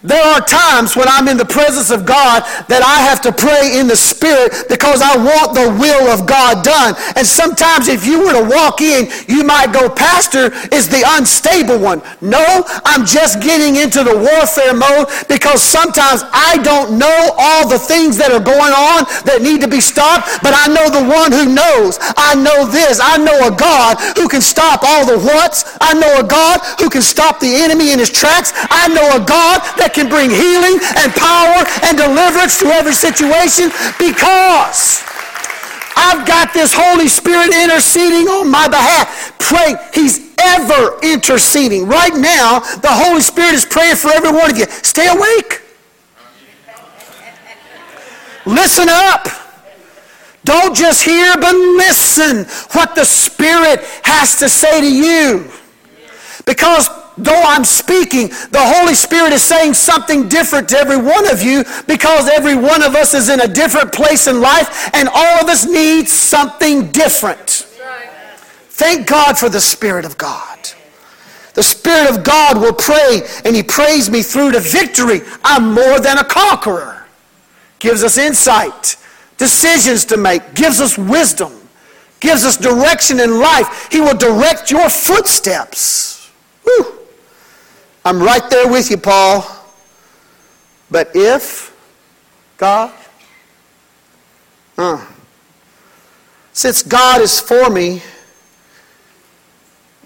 there 0.04 0.22
are 0.22 0.44
times 0.44 0.96
when 1.00 1.08
I'm 1.08 1.32
in 1.32 1.38
the 1.38 1.48
presence 1.48 1.88
of 1.90 2.06
God 2.06 2.44
that 2.68 2.84
I 2.84 3.00
have 3.08 3.24
to 3.24 3.32
pray 3.32 3.80
in 3.80 3.88
the 3.88 3.96
Spirit 3.96 4.68
because 4.68 5.00
I 5.00 5.16
want 5.16 5.56
the 5.56 5.72
will 5.80 6.12
of 6.12 6.28
God 6.28 6.60
done. 6.60 7.00
And 7.16 7.24
sometimes 7.24 7.88
if 7.88 8.04
you 8.04 8.20
were 8.20 8.36
to 8.36 8.44
walk 8.44 8.84
in, 8.84 9.08
you 9.32 9.48
might 9.48 9.72
go, 9.72 9.88
Pastor 9.88 10.52
is 10.76 10.92
the 10.92 11.08
unstable 11.16 11.80
one. 11.80 12.04
No, 12.20 12.44
I'm 12.84 13.08
just 13.08 13.40
getting 13.40 13.80
into 13.80 14.04
the 14.04 14.12
warfare 14.12 14.76
mode 14.76 15.08
because 15.32 15.64
sometimes 15.64 16.28
I 16.36 16.60
don't 16.60 17.00
know 17.00 17.32
all 17.40 17.72
the 17.72 17.80
things 17.80 18.20
that 18.20 18.36
are 18.36 18.44
going 18.44 18.76
on 18.76 19.08
that 19.24 19.40
need 19.40 19.64
to 19.64 19.72
be 19.72 19.80
stopped, 19.80 20.44
but 20.44 20.52
I 20.52 20.68
know 20.68 20.92
the 20.92 21.08
one 21.08 21.32
who 21.32 21.48
knows. 21.48 21.96
I 22.20 22.36
know 22.36 22.68
this. 22.68 23.00
I 23.00 23.16
know 23.16 23.48
a 23.48 23.56
God 23.56 23.96
who 24.20 24.28
can 24.28 24.44
stop 24.44 24.84
all 24.84 25.08
the 25.08 25.16
whats. 25.16 25.64
I 25.80 25.96
know 25.96 26.20
a 26.20 26.28
God 26.28 26.60
who 26.76 26.92
can 26.92 27.02
stop 27.02 27.40
the 27.40 27.56
enemy 27.64 27.96
in 27.96 28.04
his 28.04 28.12
tracks. 28.12 28.52
I 28.68 28.92
know 28.92 29.16
a 29.16 29.24
God 29.24 29.64
that 29.80 29.93
can 29.94 30.10
bring 30.10 30.30
healing 30.30 30.82
and 30.98 31.14
power 31.14 31.64
and 31.86 31.98
deliverance 31.98 32.60
to 32.60 32.68
every 32.68 32.94
situation 32.94 33.70
because 33.98 35.04
I've 35.96 36.28
got 36.28 36.54
this 36.54 36.74
Holy 36.74 37.08
Spirit 37.08 37.54
interceding 37.54 38.28
on 38.28 38.50
my 38.50 38.68
behalf. 38.68 39.38
Pray. 39.40 39.76
He's 39.94 40.34
ever 40.40 41.00
interceding. 41.02 41.88
Right 41.88 42.14
now, 42.14 42.60
the 42.60 42.90
Holy 42.92 43.22
Spirit 43.22 43.54
is 43.54 43.66
praying 43.66 43.96
for 43.96 44.10
every 44.10 44.32
one 44.32 44.52
of 44.52 44.58
you. 44.58 44.66
Stay 44.66 45.08
awake. 45.08 45.62
Listen 48.46 48.88
up. 48.90 49.28
Don't 50.44 50.76
just 50.76 51.04
hear, 51.04 51.34
but 51.36 51.56
listen 51.56 52.46
what 52.74 52.96
the 52.96 53.06
Spirit 53.06 53.80
has 54.04 54.38
to 54.40 54.50
say 54.50 54.82
to 54.82 54.92
you. 54.94 55.50
Because 56.46 56.90
though 57.18 57.42
I'm 57.46 57.64
speaking, 57.64 58.28
the 58.28 58.60
Holy 58.60 58.96
Spirit 58.96 59.34
is 59.34 59.42
saying 59.42 59.74
something 59.74 60.30
different 60.30 60.70
to 60.70 60.78
every 60.78 60.98
one 60.98 61.30
of 61.30 61.42
you 61.42 61.64
because 61.88 62.30
every 62.30 62.56
one 62.56 62.84
of 62.84 62.96
us 62.96 63.14
is 63.14 63.30
in 63.30 63.42
a 63.42 63.48
different 63.48 63.92
place 63.92 64.28
in 64.28 64.42
life 64.42 64.90
and 64.94 65.10
all 65.10 65.42
of 65.42 65.50
us 65.50 65.66
need 65.66 66.08
something 66.10 66.92
different. 66.92 67.68
Thank 68.76 69.08
God 69.08 69.38
for 69.38 69.50
the 69.50 69.62
Spirit 69.62 70.04
of 70.04 70.18
God. 70.18 70.60
The 71.54 71.64
Spirit 71.64 72.10
of 72.10 72.24
God 72.24 72.60
will 72.60 72.74
pray 72.74 73.22
and 73.46 73.56
He 73.56 73.62
prays 73.62 74.10
me 74.10 74.24
through 74.24 74.54
to 74.54 74.60
victory. 74.60 75.22
I'm 75.44 75.74
more 75.74 76.00
than 76.00 76.18
a 76.18 76.24
conqueror. 76.24 77.06
Gives 77.78 78.04
us 78.04 78.18
insight, 78.18 78.96
decisions 79.38 80.06
to 80.06 80.18
make, 80.18 80.56
gives 80.56 80.82
us 80.82 80.98
wisdom, 80.98 81.54
gives 82.20 82.46
us 82.46 82.58
direction 82.58 83.20
in 83.20 83.40
life. 83.40 83.90
He 83.92 84.02
will 84.02 84.18
direct 84.18 84.72
your 84.72 84.90
footsteps. 84.90 86.32
Whew. 86.64 87.00
I'm 88.06 88.22
right 88.22 88.50
there 88.50 88.68
with 88.68 88.92
you, 88.92 88.98
Paul. 88.98 89.46
But 90.92 91.12
if 91.16 91.76
God, 92.58 92.94
uh, 94.78 95.06
since 96.52 96.84
God 96.84 97.22
is 97.22 97.40
for 97.40 97.70
me, 97.70 98.02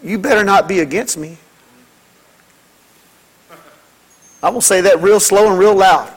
you 0.03 0.17
better 0.17 0.43
not 0.43 0.67
be 0.67 0.79
against 0.79 1.17
me. 1.17 1.38
I 4.41 4.49
will 4.49 4.62
say 4.62 4.81
that 4.81 5.01
real 5.01 5.19
slow 5.19 5.49
and 5.49 5.60
real 5.60 5.75
loud. 5.75 6.13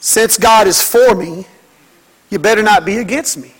Since 0.00 0.38
God 0.38 0.66
is 0.66 0.82
for 0.82 1.14
me, 1.14 1.46
you 2.30 2.38
better 2.38 2.62
not 2.62 2.84
be 2.84 2.98
against 2.98 3.38
me. 3.38 3.54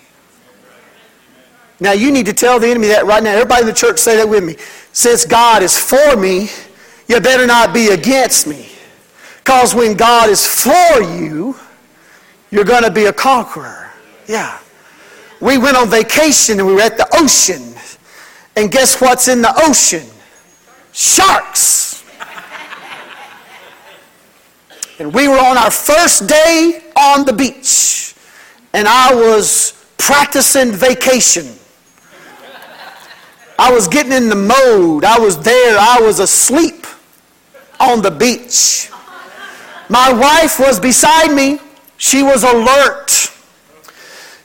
Now 1.79 1.93
you 1.93 2.11
need 2.11 2.25
to 2.25 2.33
tell 2.33 2.59
the 2.59 2.67
enemy 2.67 2.87
that 2.87 3.05
right 3.05 3.23
now. 3.23 3.31
Everybody 3.31 3.61
in 3.61 3.67
the 3.67 3.73
church 3.73 3.99
say 3.99 4.17
that 4.17 4.27
with 4.27 4.43
me. 4.43 4.57
Since 4.91 5.25
God 5.25 5.63
is 5.63 5.77
for 5.77 6.17
me, 6.17 6.49
you 7.07 7.19
better 7.21 7.47
not 7.47 7.73
be 7.73 7.89
against 7.89 8.47
me. 8.47 8.69
Because 9.37 9.73
when 9.73 9.95
God 9.95 10.29
is 10.29 10.45
for 10.45 11.01
you, 11.01 11.55
you're 12.51 12.65
going 12.65 12.83
to 12.83 12.91
be 12.91 13.05
a 13.05 13.13
conqueror. 13.13 13.91
Yeah. 14.27 14.59
We 15.39 15.57
went 15.57 15.77
on 15.77 15.89
vacation 15.89 16.59
and 16.59 16.67
we 16.67 16.73
were 16.73 16.81
at 16.81 16.97
the 16.97 17.07
ocean. 17.13 17.73
And 18.55 18.71
guess 18.71 18.99
what's 18.99 19.27
in 19.27 19.41
the 19.41 19.53
ocean? 19.55 20.05
Sharks. 20.91 22.03
and 24.99 25.13
we 25.13 25.27
were 25.27 25.39
on 25.39 25.57
our 25.57 25.71
first 25.71 26.27
day 26.27 26.83
on 26.97 27.25
the 27.25 27.33
beach. 27.33 28.15
And 28.73 28.87
I 28.87 29.13
was 29.15 29.85
practicing 29.97 30.73
vacation. 30.73 31.58
I 33.59 33.71
was 33.71 33.87
getting 33.87 34.11
in 34.13 34.29
the 34.29 34.35
mode. 34.35 35.03
I 35.03 35.19
was 35.19 35.37
there. 35.43 35.77
I 35.77 35.99
was 36.01 36.19
asleep 36.19 36.87
on 37.79 38.01
the 38.01 38.11
beach. 38.11 38.89
My 39.89 40.11
wife 40.11 40.59
was 40.59 40.79
beside 40.79 41.33
me. 41.33 41.59
She 41.97 42.23
was 42.23 42.43
alert. 42.43 43.31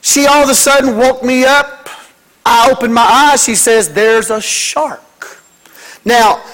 She 0.01 0.27
all 0.27 0.43
of 0.43 0.51
a 0.51 0.55
sudden 0.55 0.99
woke 0.99 1.23
me 1.23 1.45
up 1.45 1.85
I 2.45 2.71
opened 2.71 2.93
my 2.93 3.03
eyes, 3.03 3.43
she 3.43 3.55
says, 3.55 3.93
there's 3.93 4.31
a 4.31 4.41
shark. 4.41 5.01
Now, 6.05 6.45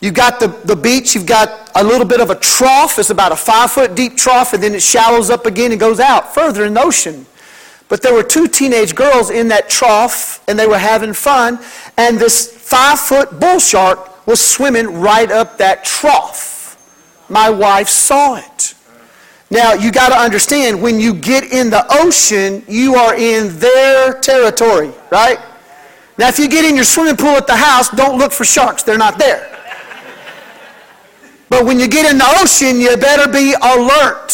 you've 0.00 0.14
got 0.14 0.40
the, 0.40 0.48
the 0.48 0.76
beach, 0.76 1.14
you've 1.14 1.26
got 1.26 1.70
a 1.74 1.84
little 1.84 2.06
bit 2.06 2.20
of 2.20 2.30
a 2.30 2.34
trough. 2.36 2.98
It's 2.98 3.10
about 3.10 3.32
a 3.32 3.36
five 3.36 3.70
foot 3.70 3.94
deep 3.94 4.16
trough, 4.16 4.54
and 4.54 4.62
then 4.62 4.74
it 4.74 4.82
shallows 4.82 5.28
up 5.28 5.44
again 5.44 5.72
and 5.72 5.80
goes 5.80 6.00
out 6.00 6.34
further 6.34 6.64
in 6.64 6.74
the 6.74 6.82
ocean. 6.82 7.26
But 7.90 8.02
there 8.02 8.14
were 8.14 8.22
two 8.22 8.46
teenage 8.46 8.94
girls 8.94 9.30
in 9.30 9.48
that 9.48 9.68
trough, 9.68 10.42
and 10.48 10.56
they 10.56 10.68
were 10.68 10.78
having 10.78 11.12
fun, 11.12 11.58
and 11.98 12.18
this 12.18 12.50
five 12.50 13.00
foot 13.00 13.40
bull 13.40 13.58
shark 13.58 14.26
was 14.28 14.40
swimming 14.42 15.00
right 15.00 15.30
up 15.30 15.58
that 15.58 15.84
trough. 15.84 16.78
My 17.28 17.50
wife 17.50 17.88
saw 17.88 18.36
it. 18.36 18.74
Now, 19.50 19.72
you 19.72 19.90
got 19.90 20.10
to 20.10 20.14
understand, 20.16 20.80
when 20.80 21.00
you 21.00 21.12
get 21.12 21.52
in 21.52 21.68
the 21.68 21.84
ocean, 21.90 22.62
you 22.68 22.94
are 22.94 23.16
in 23.16 23.58
their 23.58 24.12
territory, 24.20 24.92
right? 25.10 25.40
Now, 26.16 26.28
if 26.28 26.38
you 26.38 26.48
get 26.48 26.64
in 26.64 26.76
your 26.76 26.84
swimming 26.84 27.16
pool 27.16 27.30
at 27.30 27.48
the 27.48 27.56
house, 27.56 27.88
don't 27.90 28.18
look 28.18 28.30
for 28.30 28.44
sharks. 28.44 28.84
They're 28.84 28.98
not 28.98 29.18
there. 29.18 29.48
But 31.48 31.64
when 31.64 31.80
you 31.80 31.88
get 31.88 32.08
in 32.08 32.18
the 32.18 32.38
ocean, 32.40 32.78
you 32.78 32.96
better 32.96 33.28
be 33.32 33.54
alert. 33.60 34.30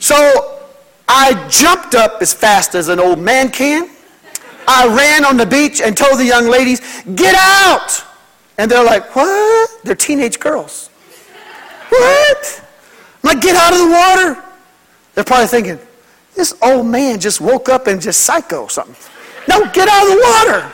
So 0.00 0.51
I 1.08 1.46
jumped 1.48 1.94
up 1.94 2.22
as 2.22 2.32
fast 2.32 2.74
as 2.74 2.88
an 2.88 3.00
old 3.00 3.18
man 3.18 3.50
can. 3.50 3.90
I 4.66 4.86
ran 4.94 5.24
on 5.24 5.36
the 5.36 5.46
beach 5.46 5.80
and 5.80 5.96
told 5.96 6.18
the 6.18 6.24
young 6.24 6.48
ladies, 6.48 6.80
Get 7.14 7.34
out! 7.34 8.04
And 8.58 8.70
they're 8.70 8.84
like, 8.84 9.14
What? 9.14 9.70
They're 9.84 9.94
teenage 9.94 10.38
girls. 10.38 10.88
What? 11.88 12.64
I'm 13.22 13.34
like, 13.34 13.42
get 13.42 13.54
out 13.54 13.72
of 13.72 13.78
the 13.80 13.88
water. 13.88 14.44
They're 15.14 15.24
probably 15.24 15.46
thinking, 15.46 15.78
this 16.34 16.54
old 16.62 16.86
man 16.86 17.20
just 17.20 17.40
woke 17.40 17.68
up 17.68 17.86
and 17.86 18.00
just 18.00 18.20
psycho 18.20 18.66
something. 18.66 18.96
No, 19.48 19.70
get 19.72 19.88
out 19.88 20.04
of 20.04 20.08
the 20.08 20.22
water. 20.24 20.72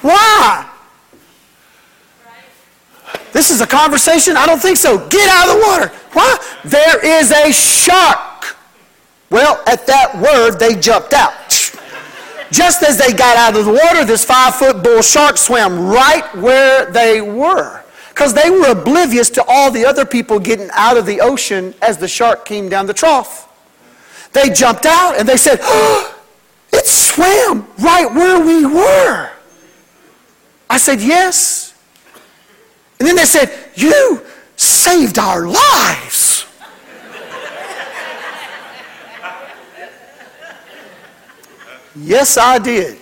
Why? 0.00 0.70
This 3.32 3.50
is 3.50 3.60
a 3.60 3.66
conversation? 3.66 4.36
I 4.36 4.46
don't 4.46 4.60
think 4.60 4.76
so. 4.76 5.08
Get 5.08 5.28
out 5.28 5.48
of 5.48 5.56
the 5.56 5.66
water. 5.66 5.88
Why? 6.12 6.58
There 6.64 7.04
is 7.04 7.32
a 7.32 7.52
shark. 7.52 8.33
Well, 9.30 9.62
at 9.66 9.86
that 9.86 10.16
word, 10.16 10.58
they 10.58 10.74
jumped 10.74 11.12
out. 11.12 11.32
Just 12.50 12.82
as 12.82 12.98
they 12.98 13.12
got 13.12 13.36
out 13.36 13.58
of 13.58 13.64
the 13.64 13.72
water, 13.72 14.04
this 14.04 14.24
five 14.24 14.54
foot 14.54 14.82
bull 14.82 15.02
shark 15.02 15.36
swam 15.36 15.88
right 15.88 16.24
where 16.36 16.90
they 16.90 17.20
were 17.20 17.82
because 18.10 18.32
they 18.32 18.48
were 18.48 18.70
oblivious 18.70 19.28
to 19.28 19.44
all 19.48 19.72
the 19.72 19.84
other 19.84 20.04
people 20.06 20.38
getting 20.38 20.68
out 20.72 20.96
of 20.96 21.04
the 21.04 21.20
ocean 21.20 21.74
as 21.82 21.98
the 21.98 22.06
shark 22.06 22.44
came 22.44 22.68
down 22.68 22.86
the 22.86 22.94
trough. 22.94 23.50
They 24.32 24.50
jumped 24.50 24.86
out 24.86 25.18
and 25.18 25.28
they 25.28 25.36
said, 25.36 25.58
oh, 25.62 26.16
It 26.72 26.86
swam 26.86 27.66
right 27.78 28.06
where 28.12 28.44
we 28.44 28.66
were. 28.66 29.30
I 30.70 30.78
said, 30.78 31.00
Yes. 31.00 31.74
And 33.00 33.08
then 33.08 33.16
they 33.16 33.24
said, 33.24 33.52
You 33.74 34.24
saved 34.56 35.18
our 35.18 35.46
lives. 35.46 36.33
Yes, 41.96 42.36
I 42.36 42.58
did. 42.58 42.98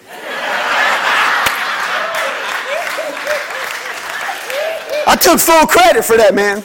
I 5.07 5.17
took 5.17 5.41
full 5.41 5.67
credit 5.67 6.05
for 6.05 6.17
that, 6.17 6.35
man. 6.35 6.63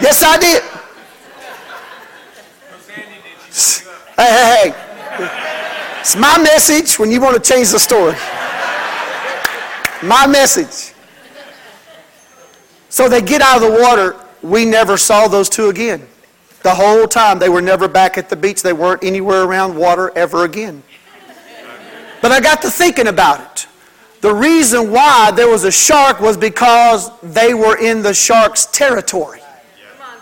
Yes, 0.00 0.22
I 0.22 0.38
did. 0.38 0.62
Hey, 4.16 4.30
hey, 4.30 4.72
hey. 4.72 6.00
It's 6.00 6.16
my 6.16 6.38
message 6.38 6.98
when 6.98 7.10
you 7.10 7.20
want 7.20 7.42
to 7.42 7.52
change 7.52 7.70
the 7.70 7.78
story. 7.78 8.14
My 10.02 10.26
message. 10.26 10.94
So 12.88 13.08
they 13.08 13.20
get 13.20 13.42
out 13.42 13.62
of 13.62 13.70
the 13.70 13.80
water. 13.82 14.16
We 14.40 14.64
never 14.64 14.96
saw 14.96 15.28
those 15.28 15.48
two 15.48 15.68
again. 15.68 16.06
The 16.66 16.74
whole 16.74 17.06
time 17.06 17.38
they 17.38 17.48
were 17.48 17.62
never 17.62 17.86
back 17.86 18.18
at 18.18 18.28
the 18.28 18.34
beach. 18.34 18.60
They 18.60 18.72
weren't 18.72 19.04
anywhere 19.04 19.44
around 19.44 19.76
water 19.76 20.10
ever 20.16 20.42
again. 20.42 20.82
But 22.20 22.32
I 22.32 22.40
got 22.40 22.60
to 22.62 22.70
thinking 22.72 23.06
about 23.06 23.40
it. 23.40 23.68
The 24.20 24.34
reason 24.34 24.90
why 24.90 25.30
there 25.30 25.48
was 25.48 25.62
a 25.62 25.70
shark 25.70 26.18
was 26.18 26.36
because 26.36 27.12
they 27.20 27.54
were 27.54 27.78
in 27.78 28.02
the 28.02 28.12
shark's 28.12 28.66
territory. 28.66 29.38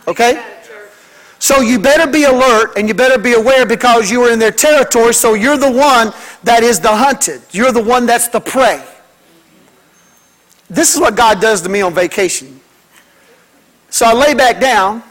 Okay? 0.06 0.44
So 1.38 1.62
you 1.62 1.78
better 1.78 2.06
be 2.06 2.24
alert 2.24 2.76
and 2.76 2.88
you 2.88 2.92
better 2.92 3.18
be 3.18 3.32
aware 3.32 3.64
because 3.64 4.10
you 4.10 4.20
are 4.24 4.30
in 4.30 4.38
their 4.38 4.52
territory, 4.52 5.14
so 5.14 5.32
you're 5.32 5.56
the 5.56 5.72
one 5.72 6.12
that 6.42 6.62
is 6.62 6.78
the 6.78 6.94
hunted. 6.94 7.40
You're 7.52 7.72
the 7.72 7.82
one 7.82 8.04
that's 8.04 8.28
the 8.28 8.40
prey. 8.40 8.84
This 10.68 10.94
is 10.94 11.00
what 11.00 11.16
God 11.16 11.40
does 11.40 11.62
to 11.62 11.70
me 11.70 11.80
on 11.80 11.94
vacation. 11.94 12.60
So 13.88 14.04
I 14.04 14.12
lay 14.12 14.34
back 14.34 14.60
down, 14.60 15.02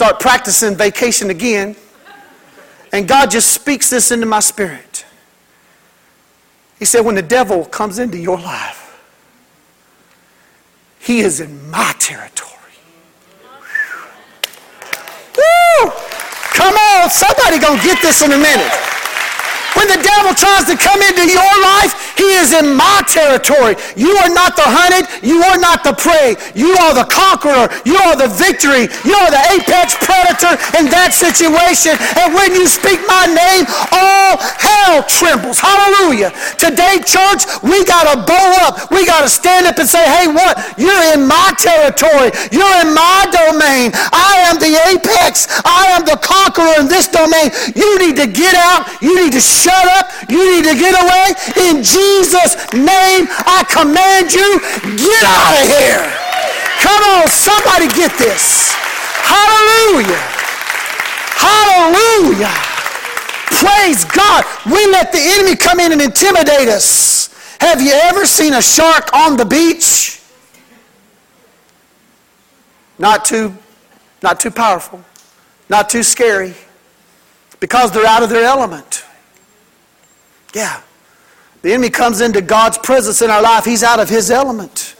start 0.00 0.18
practicing 0.18 0.74
vacation 0.74 1.28
again, 1.28 1.76
and 2.90 3.06
God 3.06 3.30
just 3.30 3.52
speaks 3.52 3.90
this 3.90 4.10
into 4.10 4.24
my 4.24 4.40
spirit. 4.40 5.04
He 6.78 6.86
said, 6.86 7.02
when 7.02 7.16
the 7.16 7.22
devil 7.22 7.66
comes 7.66 7.98
into 7.98 8.16
your 8.16 8.38
life, 8.38 8.98
he 11.00 11.20
is 11.20 11.40
in 11.40 11.70
my 11.70 11.92
territory. 11.98 12.72
Woo! 15.36 15.90
Come 16.54 16.74
on, 16.74 17.10
somebody 17.10 17.58
gonna 17.58 17.82
get 17.82 18.00
this 18.00 18.22
in 18.22 18.32
a 18.32 18.38
minute. 18.38 18.72
When 19.80 19.88
the 19.88 20.04
devil 20.04 20.36
tries 20.36 20.68
to 20.68 20.76
come 20.76 21.00
into 21.00 21.24
your 21.24 21.54
life, 21.64 22.12
he 22.20 22.36
is 22.36 22.52
in 22.52 22.76
my 22.76 23.00
territory. 23.08 23.80
You 23.96 24.12
are 24.20 24.28
not 24.28 24.52
the 24.52 24.68
hunted. 24.68 25.08
You 25.24 25.40
are 25.40 25.56
not 25.56 25.80
the 25.88 25.96
prey. 25.96 26.36
You 26.52 26.76
are 26.84 26.92
the 26.92 27.08
conqueror. 27.08 27.72
You 27.88 27.96
are 27.96 28.12
the 28.12 28.28
victory. 28.28 28.92
You 29.08 29.16
are 29.16 29.32
the 29.32 29.40
apex 29.56 29.96
predator 29.96 30.60
in 30.76 30.92
that 30.92 31.16
situation. 31.16 31.96
And 32.20 32.36
when 32.36 32.52
you 32.52 32.68
speak 32.68 33.00
my 33.08 33.24
name, 33.24 33.64
all 33.88 34.36
hell 34.36 35.00
trembles. 35.08 35.56
Hallelujah. 35.56 36.36
Today, 36.60 37.00
church, 37.00 37.48
we 37.64 37.80
got 37.88 38.04
to 38.12 38.20
bow 38.28 38.68
up. 38.68 38.92
We 38.92 39.08
got 39.08 39.24
to 39.24 39.32
stand 39.32 39.64
up 39.64 39.80
and 39.80 39.88
say, 39.88 40.04
hey, 40.04 40.28
what? 40.28 40.60
You're 40.76 41.16
in 41.16 41.24
my 41.24 41.56
territory. 41.56 42.36
You're 42.52 42.76
in 42.84 42.92
my 42.92 43.32
domain. 43.32 43.96
I 44.12 44.44
am 44.44 44.60
the 44.60 44.76
apex. 44.92 45.48
I 45.64 45.96
am 45.96 46.04
the 46.04 46.20
conqueror 46.20 46.76
in 46.76 46.84
this 46.84 47.08
domain. 47.08 47.48
You 47.72 47.96
need 47.96 48.20
to 48.20 48.28
get 48.28 48.52
out. 48.52 48.84
You 49.00 49.16
need 49.16 49.32
to 49.32 49.40
shut 49.70 49.86
up. 49.98 50.10
You 50.28 50.42
need 50.50 50.64
to 50.66 50.74
get 50.74 50.94
away. 50.98 51.26
In 51.70 51.82
Jesus' 51.82 52.58
name, 52.74 53.30
I 53.46 53.62
command 53.70 54.32
you, 54.34 54.58
get 54.98 55.22
out 55.22 55.54
of 55.62 55.66
here. 55.70 56.02
Come 56.82 57.02
on, 57.14 57.28
somebody 57.28 57.86
get 57.94 58.10
this. 58.18 58.72
Hallelujah. 59.22 60.22
Hallelujah. 61.38 62.52
Praise 63.62 64.04
God. 64.04 64.44
We 64.66 64.86
let 64.90 65.12
the 65.12 65.20
enemy 65.20 65.56
come 65.56 65.80
in 65.80 65.92
and 65.92 66.02
intimidate 66.02 66.68
us. 66.68 67.28
Have 67.60 67.80
you 67.80 67.92
ever 67.92 68.26
seen 68.26 68.54
a 68.54 68.62
shark 68.62 69.12
on 69.12 69.36
the 69.36 69.44
beach? 69.44 70.20
Not 72.98 73.24
too, 73.24 73.56
not 74.22 74.40
too 74.40 74.50
powerful, 74.50 75.02
not 75.70 75.88
too 75.88 76.02
scary, 76.02 76.54
because 77.58 77.92
they're 77.92 78.06
out 78.06 78.22
of 78.22 78.28
their 78.28 78.44
element. 78.44 79.04
Yeah. 80.54 80.82
The 81.62 81.72
enemy 81.72 81.90
comes 81.90 82.20
into 82.20 82.40
God's 82.40 82.78
presence 82.78 83.22
in 83.22 83.30
our 83.30 83.42
life, 83.42 83.64
he's 83.64 83.82
out 83.82 84.00
of 84.00 84.08
his 84.08 84.30
element. 84.30 84.96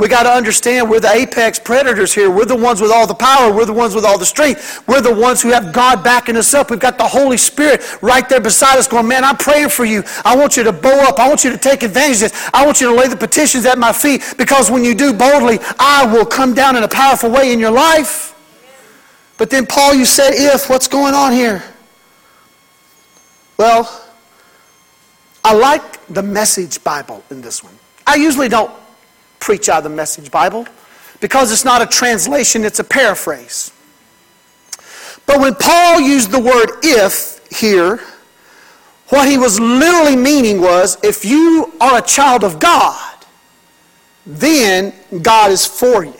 We 0.00 0.08
got 0.08 0.22
to 0.22 0.30
understand 0.30 0.88
we're 0.88 1.00
the 1.00 1.12
apex 1.12 1.58
predators 1.58 2.14
here. 2.14 2.30
We're 2.30 2.46
the 2.46 2.56
ones 2.56 2.80
with 2.80 2.90
all 2.90 3.06
the 3.06 3.14
power. 3.14 3.52
We're 3.52 3.66
the 3.66 3.74
ones 3.74 3.94
with 3.94 4.06
all 4.06 4.16
the 4.16 4.24
strength. 4.24 4.82
We're 4.88 5.02
the 5.02 5.14
ones 5.14 5.42
who 5.42 5.50
have 5.50 5.74
God 5.74 6.02
backing 6.02 6.38
us 6.38 6.54
up. 6.54 6.70
We've 6.70 6.80
got 6.80 6.96
the 6.96 7.06
Holy 7.06 7.36
Spirit 7.36 7.82
right 8.02 8.26
there 8.26 8.40
beside 8.40 8.78
us 8.78 8.88
going, 8.88 9.06
Man, 9.06 9.24
I'm 9.24 9.36
praying 9.36 9.68
for 9.68 9.84
you. 9.84 10.02
I 10.24 10.34
want 10.34 10.56
you 10.56 10.62
to 10.62 10.72
bow 10.72 11.06
up. 11.06 11.18
I 11.18 11.28
want 11.28 11.44
you 11.44 11.50
to 11.50 11.58
take 11.58 11.82
advantage 11.82 12.22
of 12.22 12.32
this. 12.32 12.50
I 12.54 12.64
want 12.64 12.80
you 12.80 12.88
to 12.88 12.94
lay 12.94 13.08
the 13.08 13.16
petitions 13.16 13.66
at 13.66 13.78
my 13.78 13.92
feet 13.92 14.22
because 14.38 14.70
when 14.70 14.84
you 14.84 14.94
do 14.94 15.12
boldly, 15.12 15.58
I 15.78 16.10
will 16.10 16.24
come 16.24 16.54
down 16.54 16.76
in 16.76 16.82
a 16.82 16.88
powerful 16.88 17.30
way 17.30 17.52
in 17.52 17.58
your 17.58 17.70
life. 17.70 18.34
But 19.36 19.50
then, 19.50 19.66
Paul, 19.66 19.94
you 19.94 20.06
said, 20.06 20.30
If, 20.32 20.70
what's 20.70 20.88
going 20.88 21.12
on 21.12 21.32
here? 21.32 21.62
Well, 23.58 24.09
I 25.44 25.54
like 25.54 26.06
the 26.06 26.22
Message 26.22 26.82
Bible 26.84 27.22
in 27.30 27.40
this 27.40 27.64
one. 27.64 27.74
I 28.06 28.16
usually 28.16 28.48
don't 28.48 28.72
preach 29.38 29.68
out 29.68 29.78
of 29.78 29.84
the 29.84 29.90
Message 29.90 30.30
Bible 30.30 30.66
because 31.20 31.52
it's 31.52 31.64
not 31.64 31.82
a 31.82 31.86
translation, 31.86 32.64
it's 32.64 32.78
a 32.78 32.84
paraphrase. 32.84 33.72
But 35.26 35.40
when 35.40 35.54
Paul 35.54 36.00
used 36.00 36.30
the 36.30 36.40
word 36.40 36.70
if 36.82 37.40
here, 37.50 38.00
what 39.08 39.28
he 39.28 39.38
was 39.38 39.58
literally 39.58 40.16
meaning 40.16 40.60
was 40.60 40.98
if 41.02 41.24
you 41.24 41.72
are 41.80 41.98
a 41.98 42.02
child 42.02 42.44
of 42.44 42.58
God, 42.58 43.16
then 44.26 44.94
God 45.22 45.50
is 45.50 45.66
for 45.66 46.04
you. 46.04 46.14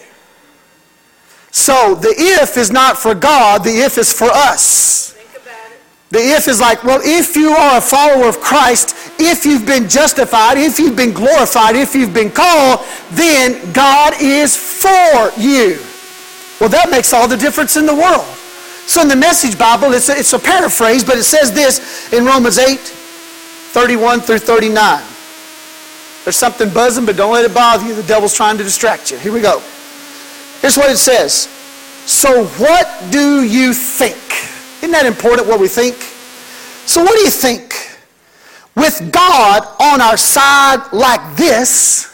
So 1.51 1.95
the 1.95 2.15
if 2.17 2.57
is 2.57 2.71
not 2.71 2.99
for 2.99 3.15
God, 3.15 3.65
the 3.65 3.81
if 3.81 3.99
is 3.99 4.13
for 4.13 4.29
us. 4.31 5.10
The 6.11 6.19
if 6.19 6.49
is 6.49 6.61
like, 6.61 6.83
well, 6.83 7.01
if 7.05 7.37
you 7.37 7.51
are 7.51 7.79
a 7.79 7.81
follower 7.81 8.29
of 8.29 8.41
Christ, 8.41 8.97
if 9.21 9.47
you've 9.47 9.65
been 9.65 9.89
justified, 9.89 10.59
if 10.59 10.81
you've 10.81 10.97
been 10.97 11.13
glorified, 11.13 11.77
if 11.77 11.95
you've 11.95 12.13
been 12.13 12.33
called, 12.33 12.85
then 13.13 13.73
God 13.73 14.15
is 14.21 14.57
for 14.57 15.31
you. 15.41 15.79
Well, 16.59 16.69
that 16.71 16.89
makes 16.91 17.13
all 17.13 17.29
the 17.29 17.37
difference 17.37 17.77
in 17.77 17.87
the 17.87 17.95
world. 17.95 18.27
So 18.91 19.03
in 19.03 19.09
the 19.09 19.15
Message 19.15 19.57
Bible, 19.57 19.93
it's 19.93 20.09
a, 20.09 20.19
it's 20.19 20.33
a 20.33 20.39
paraphrase, 20.39 21.05
but 21.05 21.17
it 21.17 21.23
says 21.23 21.53
this 21.53 22.13
in 22.13 22.25
Romans 22.25 22.59
8, 22.59 22.77
31 22.77 24.21
through 24.21 24.41
39. 24.41 24.75
There's 26.25 26.37
something 26.37 26.71
buzzing, 26.71 27.07
but 27.07 27.17
don't 27.17 27.33
let 27.33 27.45
it 27.45 27.55
bother 27.55 27.87
you. 27.87 27.95
The 27.95 28.03
devil's 28.03 28.35
trying 28.35 28.59
to 28.59 28.65
distract 28.65 29.13
you. 29.13 29.19
Here 29.19 29.33
we 29.33 29.41
go. 29.41 29.63
Here's 30.61 30.77
what 30.77 30.91
it 30.91 30.99
says. 30.99 31.49
So 32.05 32.47
what 32.59 33.01
do 33.13 33.45
you 33.45 33.73
think? 33.73 34.19
Isn't 34.81 34.93
that 34.93 35.07
important 35.07 35.47
what 35.47 35.61
we 35.61 35.69
think? 35.69 35.97
So 36.87 37.03
what 37.03 37.15
do 37.17 37.23
you 37.23 37.31
think? 37.31 37.75
With 38.75 39.13
God 39.13 39.67
on 39.79 40.01
our 40.01 40.17
side 40.17 40.93
like 40.93 41.37
this, 41.37 42.07